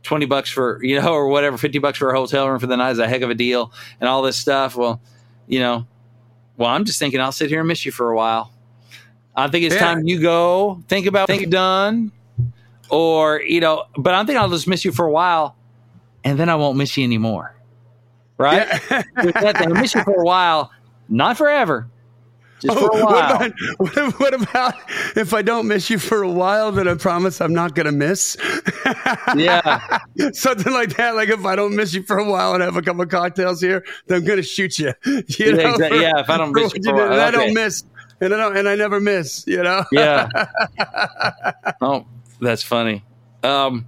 20 0.03 0.25
bucks 0.25 0.49
for, 0.49 0.83
you 0.83 0.99
know, 0.99 1.13
or 1.13 1.27
whatever, 1.27 1.57
50 1.57 1.79
bucks 1.79 1.97
for 1.97 2.09
a 2.09 2.17
hotel 2.17 2.49
room 2.49 2.59
for 2.59 2.67
the 2.67 2.75
night 2.75 2.91
is 2.91 2.99
a 2.99 3.07
heck 3.07 3.21
of 3.21 3.29
a 3.29 3.35
deal 3.35 3.71
and 3.99 4.09
all 4.09 4.21
this 4.21 4.35
stuff. 4.37 4.75
Well, 4.75 4.99
you 5.47 5.59
know, 5.59 5.85
well, 6.57 6.69
I'm 6.69 6.85
just 6.85 6.99
thinking 6.99 7.21
I'll 7.21 7.31
sit 7.31 7.49
here 7.49 7.59
and 7.59 7.67
miss 7.67 7.85
you 7.85 7.91
for 7.91 8.09
a 8.09 8.15
while. 8.15 8.51
I 9.35 9.47
think 9.47 9.63
it's 9.65 9.75
Yeah. 9.75 9.81
time 9.81 10.07
you 10.07 10.19
go 10.19 10.83
think 10.89 11.05
about 11.05 11.29
what 11.29 11.39
you've 11.39 11.49
done 11.49 12.11
or, 12.89 13.41
you 13.41 13.61
know, 13.61 13.85
but 13.95 14.13
I'm 14.13 14.25
thinking 14.25 14.41
I'll 14.41 14.49
just 14.49 14.67
miss 14.67 14.83
you 14.83 14.91
for 14.91 15.05
a 15.05 15.11
while 15.11 15.55
and 16.23 16.37
then 16.37 16.49
I 16.49 16.55
won't 16.55 16.77
miss 16.77 16.97
you 16.97 17.03
anymore. 17.05 17.55
Right? 18.37 18.67
Yeah. 18.89 19.03
I'll 19.55 19.69
miss 19.75 19.93
you 19.93 20.03
for 20.03 20.19
a 20.19 20.23
while, 20.23 20.71
not 21.09 21.37
forever, 21.37 21.87
just 22.59 22.77
for 22.77 22.85
a 22.85 22.89
Oh, 22.95 23.05
while. 23.05 23.37
What 23.77 23.97
about, 23.97 24.17
what, 24.17 24.19
what 24.19 24.33
about 24.33 24.75
if 25.15 25.33
I 25.33 25.41
don't 25.41 25.67
miss 25.67 25.89
you 25.89 25.99
for 25.99 26.23
a 26.23 26.29
while, 26.31 26.71
then 26.71 26.87
I 26.87 26.95
promise 26.95 27.39
I'm 27.41 27.53
not 27.53 27.75
going 27.75 27.85
to 27.85 27.91
miss? 27.91 28.37
Yeah. 29.35 29.99
Something 30.33 30.73
like 30.73 30.95
that. 30.97 31.15
Like 31.15 31.29
if 31.29 31.45
I 31.45 31.55
don't 31.55 31.75
miss 31.75 31.93
you 31.93 32.03
for 32.03 32.17
a 32.17 32.25
while 32.29 32.53
and 32.53 32.63
have 32.63 32.77
a 32.77 32.81
couple 32.81 33.01
of 33.01 33.09
cocktails 33.09 33.61
here, 33.61 33.83
then 34.07 34.19
I'm 34.19 34.25
going 34.25 34.37
to 34.37 34.43
shoot 34.43 34.79
you. 34.79 34.93
you 35.05 35.23
Yeah, 35.37 35.51
know, 35.51 35.69
exactly. 35.73 36.01
Yeah, 36.01 36.19
if 36.19 36.29
I 36.29 36.37
don't 36.37 36.51
miss 36.53 36.73
you 36.75 36.83
for 36.83 37.05
a 37.05 37.09
while, 37.09 37.19
I 37.19 37.31
don't 37.31 37.53
miss. 37.53 37.83
And 38.21 38.33
I 38.33 38.37
don't, 38.37 38.55
and 38.57 38.69
I 38.69 38.75
never 38.75 38.99
miss, 38.99 39.45
you 39.47 39.63
know? 39.63 39.83
Yeah. 39.91 40.29
oh, 41.81 42.05
that's 42.39 42.61
funny. 42.61 43.03
Um, 43.43 43.87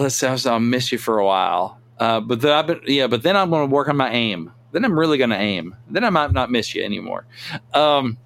Let's 0.00 0.14
say 0.14 0.28
I'll 0.28 0.60
miss 0.60 0.92
you 0.92 0.98
for 0.98 1.18
a 1.18 1.24
while. 1.24 1.80
Uh, 1.98 2.20
but 2.20 2.40
then 2.40 2.52
I've 2.52 2.66
been, 2.66 2.80
yeah, 2.86 3.06
but 3.06 3.22
then 3.22 3.36
I'm 3.36 3.50
going 3.50 3.68
to 3.68 3.74
work 3.74 3.88
on 3.88 3.96
my 3.96 4.10
aim. 4.10 4.52
Then 4.72 4.84
I'm 4.84 4.98
really 4.98 5.18
going 5.18 5.30
to 5.30 5.38
aim. 5.38 5.74
Then 5.88 6.04
I 6.04 6.10
might 6.10 6.32
not 6.32 6.50
miss 6.50 6.74
you 6.74 6.84
anymore. 6.84 7.26
Um, 7.72 8.18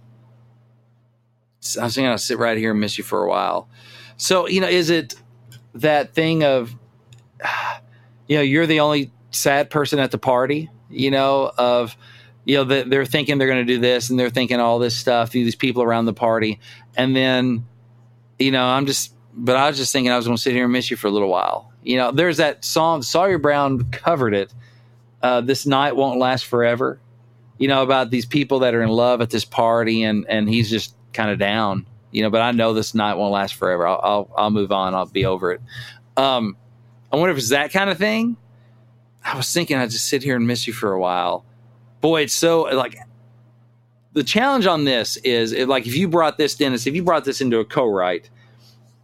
so 1.61 1.81
I 1.81 1.85
was 1.85 1.97
going 1.97 2.11
to 2.11 2.19
sit 2.19 2.39
right 2.39 2.59
here 2.59 2.73
and 2.73 2.81
miss 2.81 2.99
you 2.99 3.05
for 3.05 3.23
a 3.23 3.29
while. 3.29 3.69
So, 4.17 4.49
you 4.49 4.61
know, 4.61 4.69
is 4.69 4.91
it 4.91 5.15
that 5.75 6.15
thing 6.15 6.43
of, 6.43 6.75
you 8.27 8.37
know, 8.37 8.43
you're 8.43 8.67
the 8.67 8.81
only 8.81 9.13
sad 9.31 9.71
person 9.71 9.99
at 9.99 10.11
the 10.11 10.19
party, 10.19 10.71
you 10.89 11.11
know, 11.11 11.53
of, 11.57 11.97
you 12.45 12.57
know, 12.57 12.65
the, 12.65 12.85
they're 12.85 13.05
thinking 13.05 13.39
they're 13.39 13.49
going 13.49 13.65
to 13.65 13.73
do 13.73 13.79
this 13.79 14.11
and 14.11 14.19
they're 14.19 14.31
thinking 14.31 14.59
all 14.59 14.79
this 14.79 14.97
stuff, 14.97 15.31
these 15.31 15.55
people 15.55 15.83
around 15.83 16.07
the 16.07 16.13
party. 16.13 16.59
And 16.97 17.15
then, 17.15 17.67
you 18.39 18.51
know, 18.51 18.65
I'm 18.65 18.87
just 18.87 19.15
but 19.35 19.57
I 19.57 19.69
was 19.69 19.77
just 19.77 19.93
thinking 19.93 20.11
I 20.11 20.17
was 20.17 20.27
going 20.27 20.37
to 20.37 20.43
sit 20.43 20.53
here 20.53 20.65
and 20.65 20.73
miss 20.73 20.91
you 20.91 20.97
for 20.97 21.07
a 21.07 21.11
little 21.11 21.29
while. 21.29 21.73
You 21.83 21.97
know, 21.97 22.11
there's 22.11 22.39
that 22.39 22.65
song 22.65 23.03
Sawyer 23.03 23.39
Brown 23.39 23.85
covered 23.91 24.35
it. 24.35 24.53
Uh, 25.23 25.41
this 25.41 25.67
night 25.67 25.97
won't 25.97 26.19
last 26.19 26.47
forever. 26.47 27.01
You 27.59 27.69
know 27.69 27.83
about 27.83 28.11
these 28.11 28.25
people 28.25 28.61
that 28.61 28.75
are 28.75 28.83
in 28.83 28.89
love 28.89 29.21
at 29.21 29.31
this 29.31 29.45
party, 29.45 30.03
and 30.03 30.27
and 30.29 30.49
he's 30.49 30.71
just 30.71 30.95
kind 31.13 31.31
of 31.31 31.39
down. 31.39 31.87
You 32.11 32.23
know, 32.23 32.31
but 32.31 32.41
I 32.41 32.53
know 32.53 32.73
this 32.73 32.95
night 32.95 33.15
won't 33.15 33.33
last 33.33 33.55
forever. 33.55 33.87
I'll 33.87 34.01
I'll, 34.03 34.31
I'll 34.37 34.51
move 34.51 34.73
on. 34.73 34.95
I'll 34.95 35.07
be 35.07 35.27
over 35.27 35.53
it. 35.53 35.61
Um, 36.17 36.57
I 37.13 37.17
wonder 37.17 37.33
if 37.33 37.39
it's 37.39 37.51
that 37.51 37.71
kind 37.71 37.91
of 37.91 37.99
thing. 37.99 38.37
I 39.23 39.37
was 39.37 39.53
thinking 39.53 39.77
I'd 39.77 39.91
just 39.91 40.09
sit 40.09 40.23
here 40.23 40.37
and 40.37 40.47
miss 40.47 40.67
you 40.67 40.73
for 40.73 40.93
a 40.93 40.99
while. 40.99 41.45
Boy, 42.01 42.23
it's 42.23 42.35
so 42.35 42.63
like 42.63 42.97
the 44.13 44.25
challenge 44.25 44.67
on 44.67 44.85
this 44.85 45.19
is 45.19 45.53
it, 45.53 45.69
like 45.69 45.87
if 45.87 45.95
you 45.95 46.09
brought 46.09 46.39
this, 46.39 46.55
Dennis, 46.55 46.87
if 46.87 46.95
you 46.95 47.03
brought 47.03 47.25
this 47.25 47.41
into 47.41 47.59
a 47.59 47.65
co-write 47.65 48.31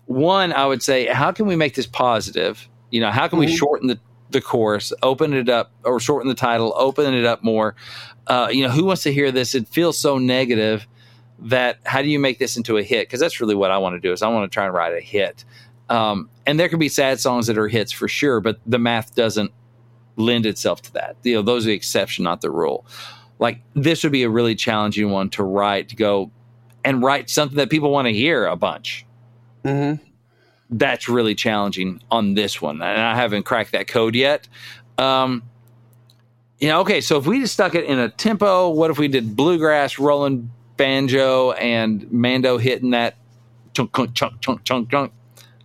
one, 0.07 0.53
I 0.53 0.67
would 0.67 0.83
say, 0.83 1.07
how 1.07 1.33
can 1.33 1.47
we 1.47 1.57
make 1.57 1.75
this 1.75 1.87
positive? 1.87 2.69
You 2.91 3.01
know, 3.01 3.11
how 3.11 3.29
can 3.29 3.39
we 3.39 3.47
mm-hmm. 3.47 3.57
shorten 3.57 3.89
the 3.89 4.01
the 4.31 4.41
course, 4.41 4.93
open 5.05 5.33
it 5.33 5.49
up, 5.49 5.71
or 5.85 6.01
shorten 6.01 6.29
the 6.29 6.35
title, 6.35 6.73
open 6.77 7.15
it 7.15 7.25
up 7.25 7.45
more? 7.45 7.77
Uh, 8.27 8.49
you 8.51 8.63
know, 8.63 8.71
who 8.71 8.85
wants 8.85 9.05
to 9.05 9.13
hear 9.13 9.31
this? 9.31 9.55
It 9.55 9.69
feels 9.69 9.99
so 9.99 10.19
negative 10.19 10.87
that 11.39 11.79
how 11.85 12.03
do 12.03 12.09
you 12.09 12.19
make 12.19 12.39
this 12.39 12.57
into 12.57 12.77
a 12.77 12.83
hit? 12.83 13.07
Because 13.07 13.21
that's 13.21 13.41
really 13.41 13.55
what 13.55 13.71
I 13.71 13.79
want 13.79 13.95
to 13.95 14.01
do. 14.01 14.13
Is 14.13 14.23
I 14.23 14.29
want 14.29 14.51
to 14.51 14.55
try 14.55 14.65
and 14.65 14.75
write 14.75 14.95
a 14.95 15.01
hit. 15.01 15.45
Um, 15.89 16.29
and 16.47 16.59
there 16.59 16.69
can 16.69 16.81
be 16.81 16.89
sad 16.89 17.21
songs 17.21 17.47
that 17.47 17.59
are 17.59 17.69
hits 17.69 17.93
for 17.93 18.09
sure, 18.09 18.41
but 18.41 18.59
the 18.67 18.79
math 18.79 19.15
doesn't 19.15 19.53
lend 20.17 20.47
itself 20.47 20.83
to 20.83 20.93
that. 20.95 21.17
You 21.23 21.37
know, 21.37 21.43
those 21.43 21.65
are 21.65 21.69
the 21.69 21.75
exception, 21.75 22.25
not 22.25 22.41
the 22.41 22.51
rule. 22.51 22.87
Like 23.39 23.61
this 23.75 24.03
would 24.03 24.13
be 24.13 24.23
a 24.23 24.31
really 24.31 24.55
challenging 24.55 25.11
one 25.11 25.31
to 25.31 25.45
write. 25.45 25.91
To 25.91 25.97
go 25.97 26.31
and 26.85 27.03
write 27.03 27.29
something 27.31 27.57
that 27.57 27.71
people 27.71 27.91
want 27.91 28.07
to 28.07 28.13
hear 28.13 28.47
a 28.47 28.57
bunch. 28.57 29.05
Mm-hmm. 29.67 30.03
That's 30.71 31.09
really 31.09 31.35
challenging 31.35 32.01
on 32.11 32.35
this 32.35 32.61
one, 32.61 32.83
and 32.83 33.01
I 33.01 33.15
haven't 33.15 33.45
cracked 33.45 33.73
that 33.73 33.87
code 33.87 34.15
yet. 34.15 34.49
Um, 34.99 35.43
you 36.59 36.69
know, 36.69 36.81
okay, 36.81 37.01
so 37.01 37.19
if 37.19 37.27
we 37.27 37.41
just 37.41 37.55
stuck 37.55 37.75
it 37.75 37.85
in 37.85 37.99
a 37.99 38.09
tempo, 38.09 38.71
what 38.71 38.91
if 38.91 38.99
we 38.99 39.09
did 39.09 39.37
bluegrass, 39.37 39.99
rolling 39.99 40.51
banjo, 40.77 41.53
and 41.53 42.11
Mando 42.11 42.59
hitting 42.59 42.91
that 42.91 43.17
chunk, 43.75 43.95
chunk, 43.95 44.15
chunk, 44.15 44.41
chunk, 44.41 44.65
chunk, 44.65 44.91
chunk? 44.91 45.13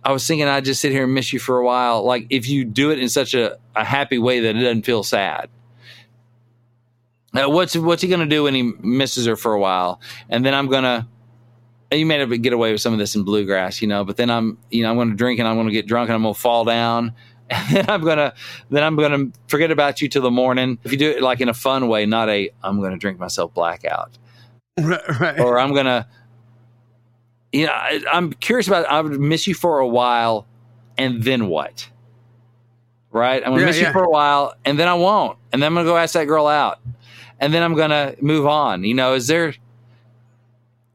I 0.04 0.12
was 0.12 0.26
thinking 0.26 0.48
I'd 0.48 0.64
just 0.64 0.80
sit 0.80 0.92
here 0.92 1.04
and 1.04 1.14
miss 1.14 1.32
you 1.32 1.38
for 1.38 1.58
a 1.58 1.64
while. 1.64 2.04
Like 2.04 2.26
if 2.30 2.48
you 2.48 2.64
do 2.64 2.90
it 2.90 2.98
in 2.98 3.08
such 3.08 3.34
a, 3.34 3.56
a 3.74 3.84
happy 3.84 4.18
way 4.18 4.40
that 4.40 4.56
it 4.56 4.60
doesn't 4.60 4.84
feel 4.84 5.02
sad. 5.02 5.48
Now, 7.32 7.48
what's 7.48 7.76
what's 7.76 8.02
he 8.02 8.08
gonna 8.08 8.26
do 8.26 8.42
when 8.42 8.54
he 8.54 8.62
misses 8.62 9.26
her 9.26 9.36
for 9.36 9.54
a 9.54 9.60
while? 9.60 10.00
And 10.28 10.44
then 10.44 10.54
I'm 10.54 10.68
gonna 10.68 11.08
you 11.92 12.06
may 12.06 12.18
have 12.18 12.42
get 12.42 12.52
away 12.52 12.72
with 12.72 12.80
some 12.80 12.92
of 12.92 12.98
this 12.98 13.14
in 13.14 13.22
bluegrass, 13.22 13.82
you 13.82 13.88
know, 13.88 14.04
but 14.04 14.16
then 14.16 14.30
I'm, 14.30 14.58
you 14.70 14.82
know, 14.82 14.90
I'm 14.90 14.96
going 14.96 15.10
to 15.10 15.16
drink 15.16 15.38
and 15.38 15.48
I'm 15.48 15.56
going 15.56 15.66
to 15.66 15.72
get 15.72 15.86
drunk 15.86 16.08
and 16.08 16.14
I'm 16.14 16.22
going 16.22 16.34
to 16.34 16.40
fall 16.40 16.64
down. 16.64 17.14
And 17.54 17.76
then 17.76 17.90
I'm 17.90 18.00
going 18.00 18.16
to, 18.16 18.32
then 18.70 18.82
I'm 18.82 18.96
going 18.96 19.30
to 19.30 19.38
forget 19.46 19.70
about 19.70 20.00
you 20.00 20.08
till 20.08 20.22
the 20.22 20.30
morning. 20.30 20.78
If 20.84 20.92
you 20.92 20.96
do 20.96 21.10
it 21.10 21.22
like 21.22 21.42
in 21.42 21.50
a 21.50 21.54
fun 21.54 21.86
way, 21.86 22.06
not 22.06 22.30
a, 22.30 22.48
I'm 22.62 22.80
going 22.80 22.92
to 22.92 22.96
drink 22.96 23.18
myself 23.18 23.52
blackout. 23.52 24.16
Right, 24.80 25.20
right. 25.20 25.38
Or 25.38 25.58
I'm 25.58 25.74
going 25.74 25.84
to, 25.84 26.06
you 27.52 27.66
know, 27.66 27.72
I, 27.72 28.02
I'm 28.10 28.32
curious 28.32 28.68
about, 28.68 28.86
I 28.86 29.02
would 29.02 29.20
miss 29.20 29.46
you 29.46 29.52
for 29.52 29.80
a 29.80 29.86
while 29.86 30.46
and 30.96 31.22
then 31.22 31.48
what? 31.48 31.90
Right? 33.10 33.42
I'm 33.44 33.50
going 33.50 33.56
to 33.56 33.60
yeah, 33.60 33.66
miss 33.66 33.80
yeah. 33.80 33.88
you 33.88 33.92
for 33.92 34.02
a 34.02 34.08
while 34.08 34.54
and 34.64 34.78
then 34.78 34.88
I 34.88 34.94
won't. 34.94 35.36
And 35.52 35.62
then 35.62 35.66
I'm 35.66 35.74
going 35.74 35.84
to 35.84 35.92
go 35.92 35.98
ask 35.98 36.14
that 36.14 36.24
girl 36.24 36.46
out. 36.46 36.80
And 37.38 37.52
then 37.52 37.62
I'm 37.62 37.74
going 37.74 37.90
to 37.90 38.16
move 38.22 38.46
on. 38.46 38.82
You 38.82 38.94
know, 38.94 39.12
is 39.12 39.26
there, 39.26 39.52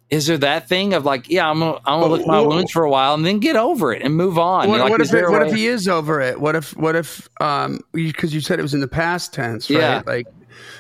is 0.09 0.27
there 0.27 0.37
that 0.37 0.69
thing 0.69 0.93
of 0.93 1.05
like, 1.05 1.29
yeah, 1.29 1.49
I'm 1.49 1.59
gonna, 1.59 1.79
I'm 1.85 2.01
gonna 2.01 2.13
lick 2.13 2.27
my 2.27 2.39
wounds 2.39 2.71
for 2.71 2.83
a 2.83 2.89
while 2.89 3.13
and 3.13 3.25
then 3.25 3.39
get 3.39 3.55
over 3.55 3.93
it 3.93 4.01
and 4.01 4.15
move 4.15 4.37
on? 4.37 4.69
What, 4.69 4.79
like, 4.79 4.89
what 4.89 5.01
if 5.01 5.13
it, 5.13 5.29
what 5.29 5.45
if 5.47 5.53
he 5.53 5.67
is 5.67 5.87
over 5.87 6.21
it? 6.21 6.39
What 6.39 6.55
if 6.55 6.75
what 6.77 6.95
if 6.95 7.27
um 7.41 7.81
because 7.91 8.33
you 8.33 8.41
said 8.41 8.59
it 8.59 8.61
was 8.61 8.73
in 8.73 8.79
the 8.79 8.87
past 8.87 9.33
tense, 9.33 9.69
right? 9.69 9.79
Yeah. 9.79 10.01
Like 10.05 10.27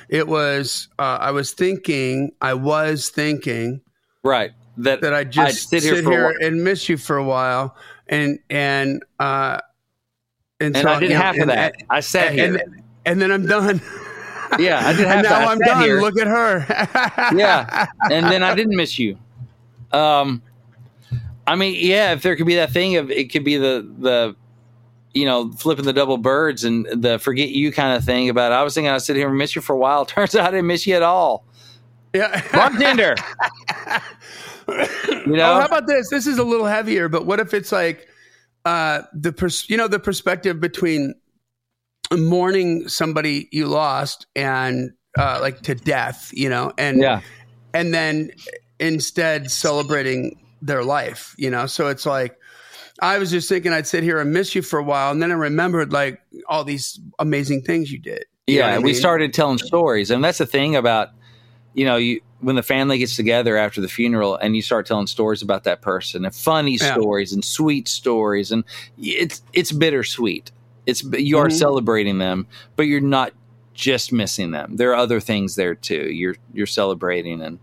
it 0.09 0.27
was. 0.27 0.87
Uh, 0.97 1.17
I 1.19 1.31
was 1.31 1.51
thinking. 1.51 2.31
I 2.41 2.53
was 2.53 3.09
thinking. 3.09 3.81
Right. 4.23 4.51
That 4.77 5.01
that 5.01 5.13
I 5.13 5.23
just 5.23 5.69
sit, 5.69 5.83
sit 5.83 6.05
here, 6.05 6.29
and 6.41 6.63
miss 6.63 6.87
you 6.87 6.97
for 6.97 7.17
a 7.17 7.23
while, 7.23 7.75
and 8.07 8.39
and 8.49 9.03
uh, 9.19 9.59
and, 10.59 10.75
and 10.75 10.83
so, 10.83 10.89
I 10.89 10.99
did 10.99 11.11
half 11.11 11.33
and, 11.33 11.43
of 11.43 11.47
that. 11.49 11.73
And, 11.73 11.83
I 11.89 11.99
sat 11.99 12.33
here, 12.33 12.55
and, 12.55 12.83
and 13.05 13.21
then 13.21 13.31
I'm 13.31 13.45
done. 13.45 13.81
Yeah, 14.59 14.81
I 14.85 14.93
did 14.93 15.07
have 15.07 15.17
and 15.19 15.23
now 15.23 15.47
I'm 15.49 15.59
done. 15.59 15.83
Here. 15.83 16.01
Look 16.01 16.17
at 16.19 16.27
her. 16.27 16.65
yeah, 17.35 17.87
and 18.09 18.25
then 18.27 18.43
I 18.43 18.55
didn't 18.55 18.75
miss 18.75 18.97
you. 18.97 19.17
Um, 19.91 20.41
I 21.45 21.55
mean, 21.55 21.75
yeah, 21.77 22.13
if 22.13 22.21
there 22.21 22.35
could 22.35 22.47
be 22.47 22.55
that 22.55 22.71
thing 22.71 22.97
of 22.97 23.09
it 23.09 23.31
could 23.31 23.43
be 23.43 23.57
the 23.57 23.89
the 23.99 24.35
you 25.13 25.25
know 25.25 25.51
flipping 25.51 25.85
the 25.85 25.93
double 25.93 26.17
birds 26.17 26.63
and 26.63 26.85
the 26.85 27.19
forget 27.19 27.49
you 27.49 27.71
kind 27.71 27.95
of 27.95 28.03
thing 28.03 28.29
about. 28.29 28.51
It. 28.51 28.55
I 28.55 28.63
was 28.63 28.73
thinking 28.73 28.89
I'd 28.89 29.01
sit 29.01 29.15
here 29.15 29.29
and 29.29 29.37
miss 29.37 29.55
you 29.55 29.61
for 29.61 29.73
a 29.73 29.79
while. 29.79 30.05
Turns 30.05 30.35
out 30.35 30.47
I 30.47 30.51
didn't 30.51 30.67
miss 30.67 30.85
you 30.85 30.95
at 30.95 31.03
all. 31.03 31.45
Yeah, 32.13 32.41
bartender. 32.51 33.15
you 34.67 35.35
know, 35.35 35.51
oh, 35.51 35.59
how 35.59 35.65
about 35.65 35.87
this? 35.87 36.09
This 36.09 36.25
is 36.25 36.37
a 36.37 36.43
little 36.43 36.65
heavier, 36.65 37.09
but 37.09 37.25
what 37.25 37.39
if 37.39 37.53
it's 37.53 37.71
like 37.71 38.07
uh, 38.65 39.03
the 39.13 39.31
pers- 39.31 39.69
you 39.69 39.77
know 39.77 39.87
the 39.87 39.99
perspective 39.99 40.59
between 40.59 41.15
mourning 42.15 42.87
somebody 42.87 43.49
you 43.51 43.67
lost 43.67 44.27
and 44.35 44.91
uh, 45.17 45.39
like 45.41 45.61
to 45.61 45.75
death, 45.75 46.29
you 46.33 46.49
know, 46.49 46.71
and 46.77 47.01
yeah. 47.01 47.21
and 47.73 47.93
then 47.93 48.31
instead 48.79 49.49
celebrating 49.51 50.39
their 50.61 50.83
life, 50.83 51.35
you 51.37 51.49
know. 51.49 51.65
So 51.65 51.87
it's 51.87 52.05
like 52.05 52.37
I 53.01 53.17
was 53.17 53.31
just 53.31 53.49
thinking 53.49 53.73
I'd 53.73 53.87
sit 53.87 54.03
here 54.03 54.19
and 54.19 54.31
miss 54.31 54.55
you 54.55 54.61
for 54.61 54.79
a 54.79 54.83
while, 54.83 55.11
and 55.11 55.21
then 55.21 55.31
I 55.31 55.35
remembered 55.35 55.91
like 55.91 56.21
all 56.47 56.63
these 56.63 56.99
amazing 57.19 57.61
things 57.63 57.91
you 57.91 57.99
did. 57.99 58.25
You 58.47 58.59
yeah, 58.59 58.77
we 58.77 58.83
mean? 58.83 58.95
started 58.95 59.33
telling 59.33 59.57
stories, 59.57 60.11
and 60.11 60.23
that's 60.23 60.37
the 60.37 60.45
thing 60.45 60.75
about 60.75 61.09
you 61.77 61.85
know, 61.85 61.95
you 61.95 62.21
when 62.39 62.55
the 62.55 62.63
family 62.63 62.97
gets 62.97 63.15
together 63.15 63.55
after 63.55 63.81
the 63.81 63.87
funeral 63.87 64.35
and 64.35 64.55
you 64.55 64.61
start 64.61 64.85
telling 64.85 65.07
stories 65.07 65.41
about 65.41 65.63
that 65.63 65.81
person 65.81 66.25
and 66.25 66.33
funny 66.33 66.75
Yeah. 66.75 66.93
stories 66.93 67.33
and 67.33 67.43
sweet 67.45 67.87
stories 67.87 68.51
and 68.51 68.63
it's 68.97 69.41
it's 69.53 69.71
bittersweet. 69.71 70.51
It's 70.87 71.03
you 71.03 71.37
are 71.37 71.49
Mhm. 71.49 71.59
celebrating 71.59 72.17
them, 72.17 72.47
but 72.75 72.87
you're 72.87 73.01
not 73.01 73.33
just 73.75 74.11
missing 74.11 74.49
them. 74.51 74.77
There 74.77 74.89
are 74.91 74.95
other 74.95 75.19
things 75.19 75.55
there 75.55 75.75
too. 75.75 76.09
You're 76.11 76.35
you're 76.53 76.65
celebrating 76.65 77.41
and 77.43 77.59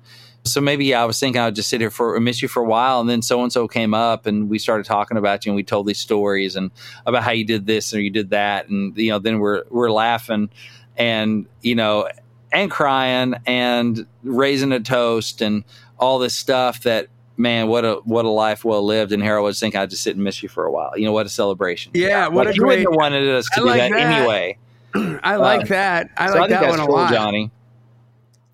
so 0.47 0.61
maybe 0.61 0.85
yeah, 0.85 1.03
I 1.03 1.07
was 1.07 1.19
thinking 1.19 1.41
I 1.41 1.47
would 1.47 1.55
just 1.55 1.71
sit 1.71 1.81
here 1.81 1.91
for 1.91 2.21
miss 2.21 2.43
you 2.43 2.49
for 2.49 2.63
a 2.63 2.67
while, 2.67 3.01
and 3.01 3.09
then 3.09 3.23
so 3.23 3.43
and 3.43 3.51
so 3.51 3.67
came 3.67 3.95
up, 3.95 4.27
and 4.27 4.51
we 4.51 4.59
started 4.59 4.85
talking 4.85 5.17
about 5.17 5.45
you, 5.47 5.51
and 5.53 5.57
we 5.57 5.63
told 5.65 5.87
these 5.87 5.99
stories 5.99 6.55
and 6.55 6.71
about 7.07 7.23
how 7.23 7.31
you 7.33 7.45
did 7.47 7.67
this 7.67 7.95
or 7.95 8.01
you 8.01 8.11
did 8.11 8.29
that, 8.31 8.69
and 8.69 8.95
you 8.97 9.09
know 9.11 9.19
then 9.19 9.39
we're 9.39 9.63
we're 9.71 9.91
laughing, 9.91 10.51
and 10.99 11.47
you 11.63 11.75
know, 11.75 12.07
and 12.53 12.71
crying 12.71 13.35
and 13.47 14.07
raising 14.23 14.71
a 14.73 14.81
toast 14.81 15.41
and 15.41 15.65
all 15.99 16.19
this 16.19 16.37
stuff 16.37 16.83
that 16.83 17.09
man, 17.37 17.69
what 17.69 17.85
a 17.85 17.95
what 18.05 18.25
a 18.25 18.31
life 18.31 18.65
well 18.65 18.85
lived. 18.85 19.13
And 19.13 19.23
here 19.23 19.37
I 19.37 19.41
was 19.41 19.59
thinking 19.61 19.81
I'd 19.81 19.91
just 19.91 20.03
sit 20.03 20.15
and 20.17 20.25
miss 20.25 20.43
you 20.43 20.49
for 20.49 20.65
a 20.65 20.71
while. 20.73 20.93
You 20.97 21.05
know 21.05 21.13
what 21.13 21.27
a 21.27 21.31
celebration. 21.31 21.93
Yeah, 21.95 22.29
what 22.29 22.47
like 22.47 22.55
a 22.55 22.57
you 22.57 22.65
wouldn't 22.67 22.87
great. 22.87 22.93
have 22.93 23.13
wanted 23.13 23.29
us 23.29 23.47
to 23.51 23.53
I 23.55 23.59
do 23.61 23.67
like 23.67 23.79
that, 23.79 23.91
that. 23.93 24.19
anyway. 24.21 24.59
I 25.25 25.37
like 25.37 25.63
Uh, 25.63 25.67
that. 25.67 26.11
I 26.17 26.27
so 26.29 26.35
like 26.35 26.43
I 26.43 26.47
think 26.49 26.61
that 26.61 26.71
one 26.71 26.81
a 26.81 26.87
cool, 26.87 26.95
lot. 26.95 27.13
Johnny. 27.13 27.51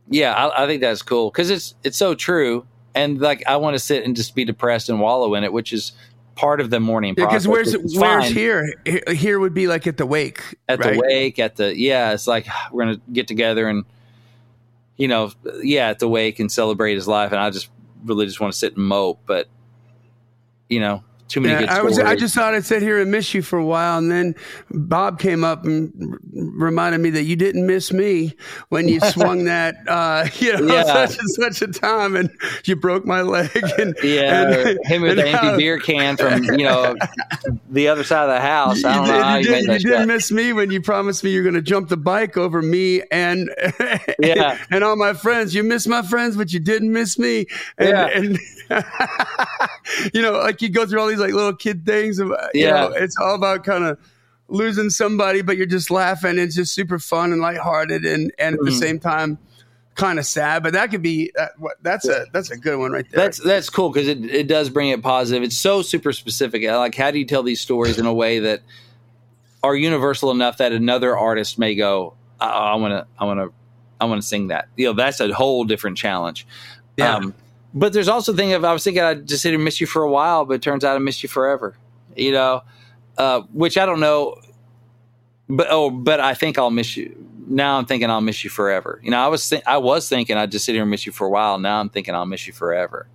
Yeah, 0.09 0.35
I, 0.35 0.65
I 0.65 0.67
think 0.67 0.81
that's 0.81 1.03
cool 1.03 1.31
because 1.31 1.51
it's 1.51 1.75
it's 1.85 1.97
so 1.97 2.15
true, 2.15 2.67
and 2.95 3.21
like 3.21 3.45
I 3.47 3.57
want 3.57 3.75
to 3.75 3.79
sit 3.79 4.05
and 4.05 4.17
just 4.17 4.35
be 4.35 4.45
depressed 4.45 4.89
and 4.89 5.01
wallow 5.01 5.35
in 5.35 5.45
it, 5.45 5.53
which 5.53 5.73
is 5.73 5.93
part 6.35 6.61
of 6.61 6.71
the 6.71 6.81
Yeah, 6.81 6.89
process. 6.89 7.15
because 7.17 7.47
where's 7.49 7.73
where's 7.75 8.25
fine. 8.25 8.33
here? 8.33 8.73
Here- 8.87 9.03
Here 9.15 9.39
would 9.39 9.53
be 9.55 9.67
like 9.69 9.87
at 9.87 9.99
the 9.99 10.07
wake. 10.07 10.43
at 10.69 10.79
right? 10.79 10.95
the 10.95 10.99
wake 11.01 11.39
at 11.39 11.57
the 11.57 11.79
yeah 11.79 12.13
it's 12.13 12.27
like 12.27 12.47
we're 12.73 12.85
gonna 12.85 13.01
get 13.13 13.29
together 13.29 13.69
and 13.69 13.85
you 14.97 15.07
know 15.07 15.31
yeah 15.63 15.89
at 15.91 15.99
the 15.99 16.09
wake 16.09 16.41
and 16.41 16.51
celebrate 16.51 16.95
his 16.95 17.07
life 17.07 17.31
and 17.33 17.41
i 17.41 17.49
just 17.51 17.69
really 18.05 18.27
just 18.27 18.41
want 18.41 18.53
to 18.53 18.59
sit 18.59 18.77
and 18.77 18.87
mope 18.87 19.21
but 19.27 19.49
you 20.69 20.81
know 20.81 21.03
too 21.31 21.41
many 21.41 21.65
Yeah, 21.65 21.75
I 21.79 21.83
was. 21.83 21.99
I 21.99 22.17
just 22.17 22.35
thought 22.35 22.55
I'd 22.55 22.65
sit 22.65 22.83
here 22.83 23.01
and 23.01 23.11
miss 23.11 23.33
you 23.33 23.43
for 23.43 23.59
a 23.59 23.65
while, 23.65 23.99
and 23.99 24.11
then 24.11 24.35
Bob 24.71 25.19
came 25.19 25.45
up 25.45 25.65
and 25.65 25.93
r- 26.13 26.19
reminded 26.35 27.01
me 27.01 27.11
that 27.11 27.23
you 27.23 27.37
didn't 27.37 27.67
miss 27.67 27.93
me 27.93 28.35
when 28.69 28.89
you 28.89 29.01
swung 29.13 29.45
that, 29.45 29.77
uh, 29.89 30.27
you 30.39 30.57
know, 30.61 30.75
Yeah. 30.75 31.07
such 31.07 31.19
and 31.19 31.31
such 31.31 31.63
a 31.63 31.73
time, 31.73 32.17
and 32.17 32.31
you 32.65 32.77
broke 32.77 33.05
my 33.07 33.23
leg, 33.23 33.51
and 33.79 33.97
yeah 34.03 34.49
and, 34.69 34.79
him 34.85 35.03
with 35.03 35.13
and 35.13 35.21
the 35.21 35.29
empty 35.29 35.47
how- 35.47 35.57
beer 35.57 35.79
can 35.79 36.17
from 36.17 36.45
you 36.45 36.65
know 36.65 36.95
the 37.71 37.89
other 37.89 38.05
side 38.05 38.29
of 38.29 38.35
the 38.35 38.41
house 38.41 38.83
You, 38.83 38.89
i 38.89 38.95
don't 38.97 39.05
did, 39.07 39.13
know 39.13 39.23
how 39.23 39.37
you, 39.37 39.51
you 39.55 39.67
did, 39.67 39.83
you 39.83 39.91
didn't 39.91 40.09
miss 40.09 40.31
me 40.33 40.53
when 40.53 40.71
you 40.71 40.81
promised 40.83 41.23
me 41.25 41.31
you're 41.31 41.43
going 41.45 41.55
to 41.55 41.63
jump 41.63 41.89
the 41.89 41.97
bike 41.97 42.37
over 42.37 42.61
me 42.63 43.03
and 43.11 43.51
Yeah. 44.21 44.59
and 44.71 44.83
all 44.85 44.97
my 44.97 45.13
friends. 45.15 45.55
You 45.55 45.63
missed 45.63 45.89
my 45.89 46.03
friends, 46.03 46.37
but 46.37 46.53
you 46.53 46.61
didn't 46.61 46.93
miss 46.93 47.19
me. 47.19 47.47
And, 47.79 47.89
Yeah. 47.89 48.07
and 48.13 48.39
you 50.15 50.23
know, 50.23 50.33
like 50.33 50.63
you 50.63 50.69
go 50.69 50.87
through 50.87 51.01
all 51.01 51.09
these 51.09 51.19
like 51.19 51.33
little 51.33 51.55
kid 51.55 51.85
things. 51.85 52.19
Of, 52.19 52.29
you 52.55 52.67
Yeah. 52.67 52.71
know, 52.73 52.87
it's 52.89 53.17
all 53.19 53.35
about 53.35 53.65
kind 53.65 53.85
of 53.85 53.99
losing 54.49 54.91
somebody, 54.91 55.43
but 55.43 55.57
you're 55.57 55.67
just 55.67 55.91
laughing. 55.91 56.39
It's 56.39 56.55
just 56.55 56.75
super 56.75 56.99
fun 56.99 57.33
and 57.33 57.41
lighthearted, 57.41 58.05
and 58.05 58.33
and 58.39 58.55
at 58.55 58.61
the 58.65 58.71
Mhm. 58.71 58.79
same 58.79 58.99
time, 59.01 59.39
kind 59.97 60.19
of 60.19 60.27
sad. 60.27 60.63
But 60.63 60.73
that 60.75 60.91
could 60.91 61.03
be 61.03 61.33
uh, 61.39 61.47
that's 61.83 62.09
a 62.09 62.27
that's 62.33 62.51
a 62.51 62.57
good 62.57 62.79
one 62.79 62.93
right 62.93 63.07
there. 63.11 63.25
That's 63.25 63.39
that's 63.39 63.69
cool 63.71 63.91
because 63.91 64.09
it, 64.09 64.25
it 64.25 64.47
does 64.47 64.71
bring 64.71 64.89
it 64.91 65.03
positive. 65.03 65.43
It's 65.43 65.57
so 65.57 65.83
super 65.83 66.13
specific. 66.13 66.63
Like, 66.65 66.95
how 66.95 67.11
do 67.11 67.19
you 67.19 67.25
tell 67.25 67.43
these 67.43 67.61
stories 67.61 67.99
in 67.99 68.07
a 68.07 68.15
way 68.15 68.39
that 68.41 68.63
are 69.63 69.75
universal 69.77 70.31
enough 70.31 70.57
that 70.59 70.73
another 70.73 71.17
artist 71.19 71.59
may 71.59 71.75
go, 71.75 72.15
I 72.41 72.77
want 72.77 72.93
to, 72.93 73.07
I 73.19 73.27
want 73.27 73.41
to, 73.41 73.53
I 74.01 74.07
want 74.07 74.23
to 74.23 74.27
sing 74.27 74.47
that. 74.49 74.69
You 74.77 74.87
know, 74.87 74.93
that's 74.95 75.21
a 75.21 75.31
whole 75.35 75.65
different 75.65 75.99
challenge. 75.99 76.47
Yeah. 76.97 77.17
Um, 77.17 77.35
but 77.75 77.93
there's 77.93 78.09
also 78.09 78.33
the 78.33 78.39
thing 78.39 78.53
of 78.53 78.65
I 78.65 78.73
was 78.73 78.85
thinking 78.85 79.03
I'd 79.03 79.27
just 79.27 79.43
sit 79.43 79.55
and 79.55 79.65
miss 79.65 79.81
you 79.81 79.87
for 79.87 80.03
a 80.03 80.11
while, 80.11 80.45
but 80.45 80.55
it 80.55 80.63
turns 80.63 80.85
out 80.85 80.97
I 80.97 80.99
missed 80.99 81.23
you 81.23 81.29
forever. 81.29 81.77
You 82.17 82.33
know, 82.33 82.63
uh, 83.19 83.41
which 83.53 83.79
I 83.79 83.87
don't 83.87 84.01
know. 84.01 84.37
But 85.49 85.67
oh, 85.71 85.91
but 85.91 86.21
I 86.21 86.35
think 86.35 86.59
I'll 86.59 86.71
miss 86.71 86.97
you. 86.97 87.17
Now 87.49 87.79
I'm 87.79 87.85
thinking 87.87 88.09
I'll 88.11 88.21
miss 88.21 88.45
you 88.45 88.51
forever. 88.51 89.01
You 89.03 89.11
know, 89.11 89.19
I 89.19 89.27
was 89.29 89.49
th- 89.49 89.63
I 89.67 89.79
was 89.79 90.09
thinking 90.09 90.37
I'd 90.37 90.53
just 90.53 90.65
sit 90.65 90.73
here 90.75 90.83
and 90.83 90.91
miss 90.91 91.07
you 91.07 91.13
for 91.13 91.27
a 91.27 91.31
while. 91.31 91.59
Now 91.59 91.81
I'm 91.81 91.89
thinking 91.89 92.15
I'll 92.15 92.27
miss 92.27 92.47
you 92.47 92.53
forever. 92.53 93.09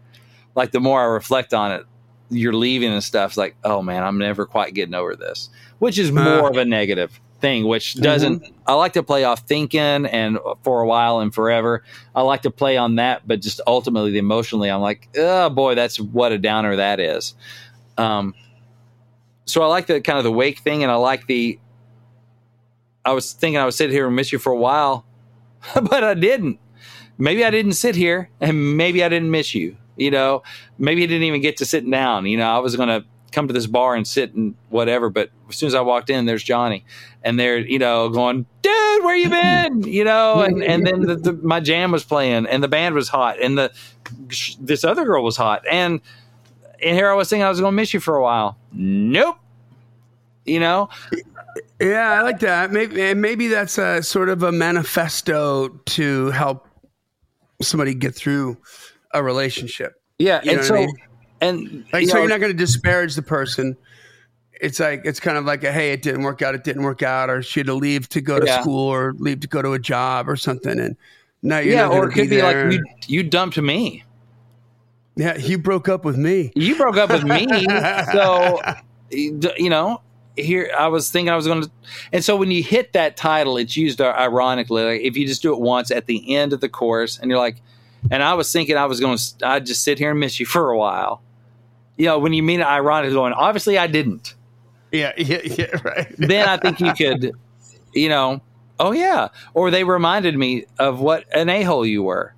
Like 0.56 0.72
the 0.72 0.80
more 0.82 1.02
I 1.02 1.06
reflect 1.06 1.54
on 1.54 1.72
it, 1.72 1.86
you're 2.30 2.54
leaving 2.54 2.92
and 2.92 3.04
stuff. 3.04 3.32
It's 3.32 3.38
like, 3.38 3.56
oh 3.64 3.82
man, 3.82 4.04
I'm 4.04 4.18
never 4.18 4.46
quite 4.46 4.74
getting 4.74 4.94
over 4.96 5.16
this, 5.16 5.50
which 5.80 5.98
is 5.98 6.12
more 6.12 6.46
Uh. 6.46 6.50
of 6.50 6.58
a 6.58 6.66
negative 6.66 7.20
thing. 7.40 7.68
Which 7.68 7.96
doesn't. 7.96 8.44
I 8.66 8.74
like 8.74 8.94
to 8.94 9.04
play 9.04 9.24
off 9.24 9.42
thinking 9.42 10.06
and 10.06 10.40
for 10.64 10.82
a 10.82 10.88
while 10.88 11.20
and 11.20 11.34
forever. 11.34 11.84
I 12.16 12.22
like 12.22 12.44
to 12.44 12.52
play 12.52 12.78
on 12.78 12.96
that, 12.96 13.28
but 13.28 13.42
just 13.42 13.62
ultimately, 13.68 14.18
emotionally, 14.18 14.70
I'm 14.70 14.82
like, 14.82 15.10
oh 15.18 15.50
boy, 15.50 15.76
that's 15.76 16.00
what 16.00 16.32
a 16.32 16.38
downer 16.38 16.76
that 16.76 17.00
is. 17.00 17.36
Um, 17.98 18.34
so 19.46 19.62
I 19.62 19.68
like 19.68 19.88
the 19.88 20.02
kind 20.02 20.18
of 20.18 20.24
the 20.24 20.32
wake 20.32 20.60
thing, 20.60 20.84
and 20.84 20.92
I 20.92 20.96
like 20.96 21.28
the. 21.28 21.60
I 23.04 23.14
was 23.14 23.34
thinking 23.34 23.58
I 23.58 23.66
would 23.66 23.76
sit 23.76 23.92
here 23.92 24.08
and 24.08 24.16
miss 24.16 24.32
you 24.32 24.40
for 24.40 24.52
a 24.52 24.58
while, 24.58 25.06
but 25.76 26.04
I 26.04 26.14
didn't. 26.16 26.60
Maybe 27.18 27.46
I 27.46 27.52
didn't 27.52 27.74
sit 27.74 27.96
here, 27.96 28.30
and 28.42 28.76
maybe 28.76 29.04
I 29.04 29.10
didn't 29.10 29.32
miss 29.32 29.54
you. 29.54 29.78
You 29.96 30.12
know, 30.12 30.44
maybe 30.78 31.04
I 31.04 31.06
didn't 31.06 31.24
even 31.24 31.42
get 31.42 31.58
to 31.58 31.66
sitting 31.66 31.92
down. 31.92 32.26
You 32.26 32.38
know, 32.38 32.50
I 32.50 32.60
was 32.60 32.76
to 32.76 33.06
come 33.36 33.48
to 33.48 33.54
this 33.54 33.68
bar 33.68 33.94
and 33.96 34.08
sit 34.08 34.34
and 34.34 34.56
whatever, 34.70 35.10
but 35.10 35.30
as 35.50 35.58
soon 35.58 35.68
as 35.68 35.76
I 35.76 35.82
walked 35.82 36.10
in, 36.10 36.26
there's 36.26 36.44
Johnny, 36.44 36.86
and 37.22 37.40
they're 37.40 37.60
you 37.60 37.78
know 37.78 38.10
going, 38.10 38.46
dude, 38.62 39.04
where 39.04 39.16
you 39.16 39.30
been? 39.30 39.84
You 39.96 40.04
know, 40.04 40.42
and 40.42 40.64
and 40.64 40.88
then 40.88 41.02
the, 41.02 41.16
the, 41.16 41.34
my 41.34 41.60
jam 41.60 41.92
was 41.92 42.04
playing, 42.04 42.48
and 42.48 42.64
the 42.64 42.68
band 42.68 42.96
was 42.96 43.10
hot, 43.10 43.40
and 43.42 43.58
the 43.58 43.72
this 44.60 44.84
other 44.84 45.06
girl 45.06 45.24
was 45.24 45.38
hot, 45.38 45.64
and 45.70 46.02
and 46.84 46.96
here 46.96 47.10
I 47.10 47.14
was 47.14 47.30
thinking 47.30 47.44
I 47.44 47.50
was 47.50 47.60
going 47.60 47.72
to 47.72 47.76
miss 47.76 47.94
you 47.94 48.00
for 48.00 48.16
a 48.16 48.24
while. 48.24 48.58
Nope. 48.72 49.38
You 50.46 50.60
know, 50.60 50.90
Yeah, 51.80 52.12
I 52.12 52.22
like 52.22 52.40
that. 52.40 52.72
Maybe 52.72 53.14
maybe 53.14 53.48
that's 53.48 53.78
a 53.78 54.02
sort 54.02 54.30
of 54.30 54.44
a 54.44 54.52
manifesto 54.52 55.70
to 55.70 56.32
help 56.32 56.68
somebody 57.62 57.94
get 57.94 58.16
through 58.16 58.58
a 59.14 59.24
relationship. 59.24 59.94
yeah, 60.20 60.42
You 60.44 60.52
know 60.52 60.58
and 60.58 60.66
so 60.66 60.76
I 60.76 60.80
mean? 60.80 60.96
And 61.46 61.86
Like, 61.94 62.04
you 62.04 62.08
so 62.08 62.16
know, 62.16 62.22
you're 62.22 62.30
not 62.30 62.40
going 62.40 62.52
to 62.52 62.58
disparage 62.58 63.16
the 63.16 63.22
person. 63.22 63.78
It's 64.62 64.80
like 64.80 65.02
it's 65.06 65.20
kind 65.20 65.38
of 65.38 65.46
like 65.46 65.64
a 65.64 65.72
hey, 65.72 65.92
it 65.92 66.02
didn't 66.02 66.24
work 66.24 66.42
out, 66.42 66.56
it 66.56 66.64
didn't 66.64 66.84
work 66.84 67.04
out, 67.04 67.30
or 67.30 67.42
she 67.42 67.60
had 67.60 67.68
to 67.68 67.74
leave 67.74 68.08
to 68.10 68.22
go 68.22 68.40
to 68.40 68.46
Yeah. 68.46 68.62
school 68.62 68.88
or 68.90 69.14
leave 69.18 69.42
to 69.42 69.48
go 69.48 69.62
to 69.62 69.74
a 69.74 69.80
job 69.80 70.30
or 70.30 70.36
something, 70.38 70.80
and 70.80 70.96
now 71.42 71.60
you're 71.60 71.74
yeah, 71.74 71.88
or 71.90 72.10
it 72.10 72.14
could 72.14 72.30
be, 72.30 72.38
there. 72.38 72.66
like 72.72 72.74
you 72.74 72.84
you 73.08 73.24
dumped 73.24 73.58
me. 73.58 74.04
yeah, 75.18 75.38
you 75.38 75.58
broke 75.58 75.88
up 75.90 76.06
with 76.06 76.18
me. 76.18 76.52
You 76.56 76.76
broke 76.78 76.98
up 76.98 77.10
with 77.10 77.24
me, 77.24 77.48
so 78.14 78.62
you 79.12 79.70
know. 79.70 80.02
Here, 80.38 80.70
I 80.78 80.90
was 80.90 81.10
thinking 81.10 81.30
I 81.30 81.38
was 81.38 81.48
going 81.48 81.62
to, 81.64 81.72
and 82.12 82.22
so 82.22 82.36
when 82.36 82.52
you 82.52 82.62
hit 82.62 82.92
that 82.92 83.16
title, 83.16 83.56
it's 83.56 83.78
used 83.78 84.02
uh, 84.02 84.14
ironically. 84.20 84.84
Like 84.84 85.00
if 85.02 85.16
you 85.16 85.26
just 85.26 85.42
do 85.42 85.54
it 85.54 85.62
once 85.62 85.92
at 85.92 86.08
the 86.08 86.36
end 86.36 86.52
of 86.52 86.60
the 86.60 86.68
chorus, 86.68 87.18
and 87.18 87.32
you're 87.32 87.40
like, 87.40 87.62
and 88.12 88.22
I 88.22 88.34
was 88.34 88.52
thinking 88.52 88.76
I 88.76 88.84
was 88.86 89.00
going 89.00 89.18
to, 89.18 89.48
I'd 89.48 89.66
just 89.66 89.82
sit 89.86 89.98
here 89.98 90.12
and 90.12 90.20
miss 90.20 90.38
you 90.38 90.46
for 90.46 90.72
a 90.72 90.78
while. 90.78 91.22
You 91.98 92.06
know, 92.08 92.20
when 92.20 92.34
you 92.34 92.44
mean 92.44 92.60
it 92.62 92.68
ironically, 92.68 93.14
going, 93.16 93.34
obviously 93.34 93.78
I 93.78 93.88
didn't. 93.88 94.36
Yeah, 94.92 95.14
yeah, 95.18 95.40
yeah, 95.44 95.82
right. 95.84 96.14
then 96.18 96.48
I 96.48 96.58
think 96.58 96.80
you 96.80 96.94
could, 96.94 97.32
you 97.94 98.10
know, 98.10 98.42
oh 98.80 98.92
yeah. 98.92 99.30
Or 99.54 99.72
they 99.72 99.84
reminded 99.84 100.38
me 100.38 100.66
of 100.80 101.00
what 101.00 101.26
an 101.34 101.50
a 101.50 101.64
hole 101.64 101.86
you 101.86 102.04
were, 102.04 102.34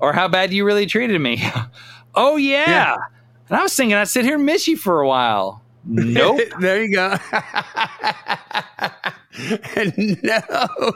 or 0.00 0.12
how 0.12 0.28
bad 0.28 0.52
you 0.52 0.64
really 0.64 0.86
treated 0.86 1.20
me. 1.20 1.42
oh 2.14 2.36
yeah. 2.36 2.68
Yeah. 2.70 2.96
And 3.48 3.58
I 3.58 3.62
was 3.62 3.74
thinking 3.76 3.94
I'd 3.94 4.08
sit 4.08 4.24
here 4.24 4.36
and 4.36 4.46
miss 4.46 4.66
you 4.66 4.76
for 4.76 5.00
a 5.02 5.08
while. 5.08 5.62
Nope. 5.84 6.40
there 6.60 6.82
you 6.82 6.92
go. 6.92 7.16
no. 10.22 10.92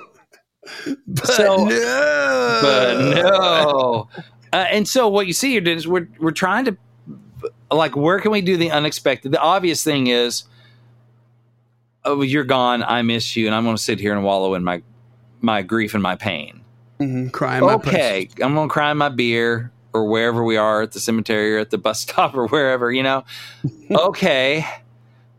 But 1.07 1.27
So- 1.27 1.65
no. 1.67 2.59
but 2.63 2.99
no. 3.15 4.09
Uh, 4.53 4.57
and 4.71 4.89
so 4.89 5.09
what 5.09 5.27
you 5.27 5.33
see 5.35 5.51
here 5.53 5.63
is 5.69 5.87
we're 5.87 6.09
we're 6.21 6.31
trying 6.31 6.65
to 6.65 6.77
like 7.71 7.97
where 7.97 8.21
can 8.21 8.31
we 8.31 8.41
do 8.41 8.57
the 8.57 8.71
unexpected? 8.71 9.33
The 9.33 9.41
obvious 9.41 9.83
thing 9.83 10.07
is, 10.07 10.45
oh, 12.05 12.23
you're 12.23 12.45
gone. 12.45 12.83
I 12.83 13.03
miss 13.03 13.37
you, 13.37 13.47
and 13.47 13.55
I'm 13.55 13.65
going 13.65 13.77
to 13.77 13.83
sit 13.83 14.01
here 14.01 14.15
and 14.15 14.25
wallow 14.25 14.55
in 14.55 14.65
my 14.65 14.83
my 15.41 15.63
grief 15.63 15.95
and 15.95 16.03
my 16.03 16.17
pain. 16.17 16.63
Mhm, 17.01 17.33
crying 17.33 17.65
my 17.65 17.75
okay, 17.75 18.29
I'm 18.43 18.55
gonna 18.55 18.69
cry 18.69 18.91
in 18.91 18.97
my 18.99 19.09
beer 19.09 19.71
or 19.93 20.05
wherever 20.05 20.43
we 20.45 20.57
are 20.57 20.83
at 20.83 20.93
the 20.93 21.01
cemetery 21.01 21.55
or 21.55 21.59
at 21.59 21.71
the 21.71 21.79
bus 21.79 22.01
stop 22.09 22.35
or 22.35 22.49
wherever, 22.49 22.91
you 22.91 23.03
know. 23.03 23.25
okay. 23.91 24.67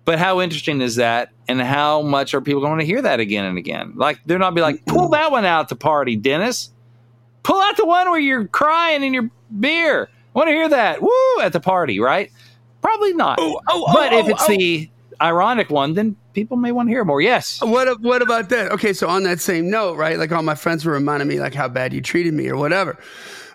But 0.05 0.17
how 0.17 0.41
interesting 0.41 0.81
is 0.81 0.95
that? 0.95 1.31
And 1.47 1.61
how 1.61 2.01
much 2.01 2.33
are 2.33 2.41
people 2.41 2.61
going 2.61 2.79
to 2.79 2.85
hear 2.85 3.01
that 3.01 3.19
again 3.19 3.45
and 3.45 3.57
again? 3.57 3.93
Like 3.95 4.19
they're 4.25 4.39
not 4.39 4.55
be 4.55 4.61
like, 4.61 4.85
pull 4.85 5.09
that 5.09 5.31
one 5.31 5.45
out 5.45 5.69
to 5.69 5.75
party, 5.75 6.15
Dennis. 6.15 6.71
Pull 7.43 7.61
out 7.61 7.77
the 7.77 7.85
one 7.85 8.09
where 8.09 8.19
you're 8.19 8.47
crying 8.47 9.03
in 9.03 9.13
your 9.13 9.29
beer. 9.59 10.09
Want 10.33 10.47
to 10.47 10.53
hear 10.53 10.69
that? 10.69 11.01
Woo 11.01 11.41
at 11.41 11.53
the 11.53 11.59
party, 11.59 11.99
right? 11.99 12.31
Probably 12.81 13.13
not. 13.13 13.39
Oh, 13.41 13.59
oh, 13.67 13.93
but 13.93 14.13
oh, 14.13 14.19
if 14.19 14.29
it's 14.29 14.43
oh, 14.43 14.47
the 14.47 14.89
ironic 15.21 15.69
one, 15.69 15.93
then 15.93 16.15
people 16.33 16.57
may 16.57 16.71
want 16.71 16.87
to 16.87 16.91
hear 16.91 17.03
more. 17.03 17.21
Yes. 17.21 17.59
What 17.61 18.01
what 18.01 18.21
about 18.21 18.49
that? 18.49 18.71
Okay, 18.71 18.93
so 18.93 19.07
on 19.07 19.23
that 19.23 19.39
same 19.39 19.69
note, 19.69 19.97
right? 19.97 20.17
Like 20.17 20.31
all 20.31 20.43
my 20.43 20.55
friends 20.55 20.85
were 20.85 20.93
reminding 20.93 21.27
me 21.27 21.39
like 21.39 21.53
how 21.53 21.67
bad 21.67 21.93
you 21.93 22.01
treated 22.01 22.33
me 22.33 22.47
or 22.47 22.57
whatever. 22.57 22.97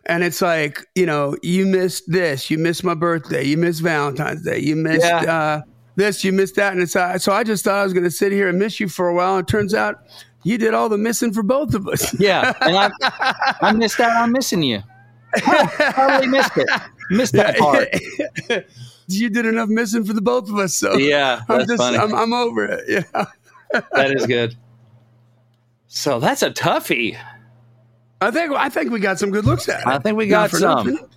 And 0.07 0.23
it's 0.23 0.43
like, 0.43 0.85
you 0.95 1.07
know, 1.07 1.37
you 1.43 1.65
missed 1.65 2.05
this, 2.11 2.51
you 2.51 2.59
missed 2.59 2.85
my 2.85 2.93
birthday, 2.93 3.43
you 3.43 3.57
missed 3.57 3.81
Valentine's 3.81 4.43
Day, 4.43 4.59
you 4.59 4.77
missed 4.77 5.07
Yeah. 5.07 5.21
uh, 5.21 5.63
this, 5.97 6.25
you 6.25 6.33
missed 6.33 6.57
that, 6.57 6.73
and 6.75 6.83
it's 6.83 6.97
uh, 6.97 7.17
so 7.19 7.33
I 7.33 7.45
just 7.45 7.65
thought 7.65 7.79
I 7.79 7.85
was 7.85 7.93
going 7.93 8.05
to 8.05 8.11
sit 8.11 8.33
here 8.33 8.49
and 8.49 8.59
miss 8.59 8.81
you 8.81 8.89
for 8.89 9.09
a 9.09 9.15
while. 9.15 9.37
And 9.37 9.49
it 9.49 9.51
turns 9.51 9.73
out 9.73 10.01
you 10.43 10.59
did 10.59 10.75
all 10.75 10.89
the 10.91 10.99
missing 10.99 11.33
for 11.33 11.43
both 11.43 11.73
of 11.73 11.89
us. 11.89 12.19
Yeah, 12.21 12.53
and 12.61 12.77
I, 12.77 12.91
I 13.63 13.73
missed 13.73 13.99
out 14.01 14.21
on 14.23 14.33
missing 14.33 14.63
you. 14.63 14.83
Huh, 15.37 15.93
totally 15.93 16.29
missed 16.29 16.57
it. 16.57 16.69
Missed 17.11 17.33
that 17.35 17.57
part. 17.59 17.89
you 19.09 19.29
did 19.31 19.47
enough 19.47 19.69
missing 19.69 20.05
for 20.05 20.13
the 20.13 20.21
both 20.21 20.49
of 20.49 20.57
us. 20.59 20.77
So 20.77 20.95
Yeah, 20.97 21.43
I'm 21.49 21.67
just 21.67 21.77
funny. 21.77 21.99
I'm, 21.99 22.15
I'm 22.15 22.33
over 22.33 22.65
it. 22.65 22.85
Yeah. 22.89 23.25
That 23.93 24.13
is 24.13 24.25
good. 24.27 24.55
So 25.89 26.21
that's 26.21 26.43
a 26.43 26.51
toughie. 26.51 27.19
I 28.21 28.31
think 28.31 28.53
I 28.53 28.69
think 28.69 28.93
we 28.93 29.01
got 29.01 29.19
some 29.19 29.31
good 29.33 29.45
looks 29.45 29.69
at 29.69 29.81
it. 29.81 29.87
I 29.87 29.99
think 29.99 30.17
we 30.17 30.27
got 30.29 30.51
for 30.51 30.59
some. 30.59 30.87
nothing. 30.93 31.09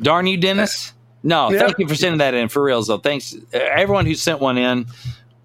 Darn 0.00 0.26
you, 0.28 0.36
Dennis. 0.36 0.92
No, 1.24 1.50
Yeah. 1.50 1.60
thank 1.60 1.78
you 1.78 1.88
for 1.88 1.96
sending 1.96 2.18
that 2.18 2.34
in 2.34 2.48
for 2.48 2.62
real 2.62 2.80
though. 2.82 2.98
Thanks 2.98 3.34
uh, 3.34 3.58
everyone 3.58 4.06
who 4.06 4.14
sent 4.14 4.40
one 4.40 4.56
in. 4.56 4.86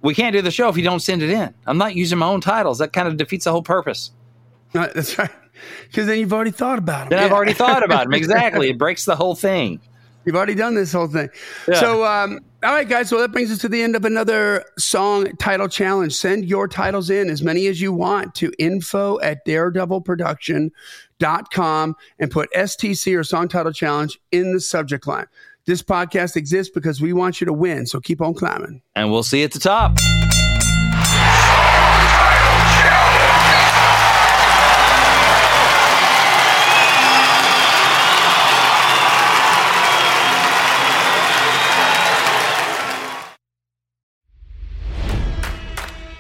We 0.04 0.14
can't 0.14 0.34
do 0.34 0.42
the 0.44 0.52
show 0.52 0.70
if 0.70 0.78
you 0.78 0.84
don't 0.84 1.00
send 1.00 1.24
it 1.24 1.32
in. 1.32 1.54
I'm 1.66 1.78
not 1.80 1.96
using 1.96 2.20
my 2.20 2.28
own 2.28 2.42
titles. 2.42 2.78
That 2.80 2.94
kind 2.94 3.08
of 3.08 3.18
defeats 3.18 3.46
the 3.46 3.52
whole 3.52 3.64
purpose. 3.64 4.12
No, 4.74 4.88
that's 4.94 5.18
right. 5.18 5.32
Because 5.88 6.08
then 6.08 6.20
you've 6.20 6.34
already 6.34 6.52
thought 6.52 6.80
about 6.80 7.10
them. 7.10 7.18
Then 7.18 7.26
I've 7.26 7.32
already 7.32 7.54
thought 7.54 7.84
about 7.84 8.06
them. 8.06 8.14
Exactly. 8.14 8.70
It 8.70 8.78
breaks 8.78 9.06
the 9.06 9.16
whole 9.16 9.36
thing. 9.36 9.80
You've 10.26 10.36
already 10.36 10.56
done 10.56 10.76
this 10.76 10.92
whole 10.94 11.08
thing. 11.08 11.30
Yeah. 11.68 11.80
So, 11.80 12.06
um, 12.06 12.40
all 12.64 12.74
right, 12.74 12.88
guys. 12.88 13.10
So 13.10 13.20
that 13.20 13.32
brings 13.32 13.52
us 13.52 13.58
to 13.60 13.70
the 13.70 13.82
end 13.82 13.96
of 13.96 14.06
another 14.06 14.64
song 14.78 15.36
title 15.38 15.68
challenge. 15.68 16.14
Send 16.14 16.46
your 16.46 16.68
titles 16.68 17.10
in, 17.10 17.28
as 17.30 17.42
many 17.42 17.66
as 17.68 17.82
you 17.82 17.92
want, 17.92 18.36
to 18.36 18.54
info 18.60 19.20
at 19.22 19.44
daredevilproduction.com 19.48 21.96
and 22.20 22.32
put 22.32 22.54
STC 22.54 23.18
or 23.18 23.24
song 23.24 23.48
title 23.48 23.74
challenge 23.74 24.20
in 24.32 24.54
the 24.54 24.60
subject 24.60 25.08
line. 25.08 25.26
This 25.66 25.82
podcast 25.82 26.36
exists 26.36 26.72
because 26.74 27.02
we 27.02 27.14
want 27.14 27.42
you 27.42 27.46
to 27.46 27.54
win. 27.54 27.88
So 27.88 28.00
keep 28.00 28.22
on 28.22 28.36
climbing. 28.36 28.84
And 28.96 29.12
we'll 29.12 29.24
see 29.24 29.40
you 29.40 29.46
at 29.46 29.54
the 29.54 29.60
top. 29.60 29.98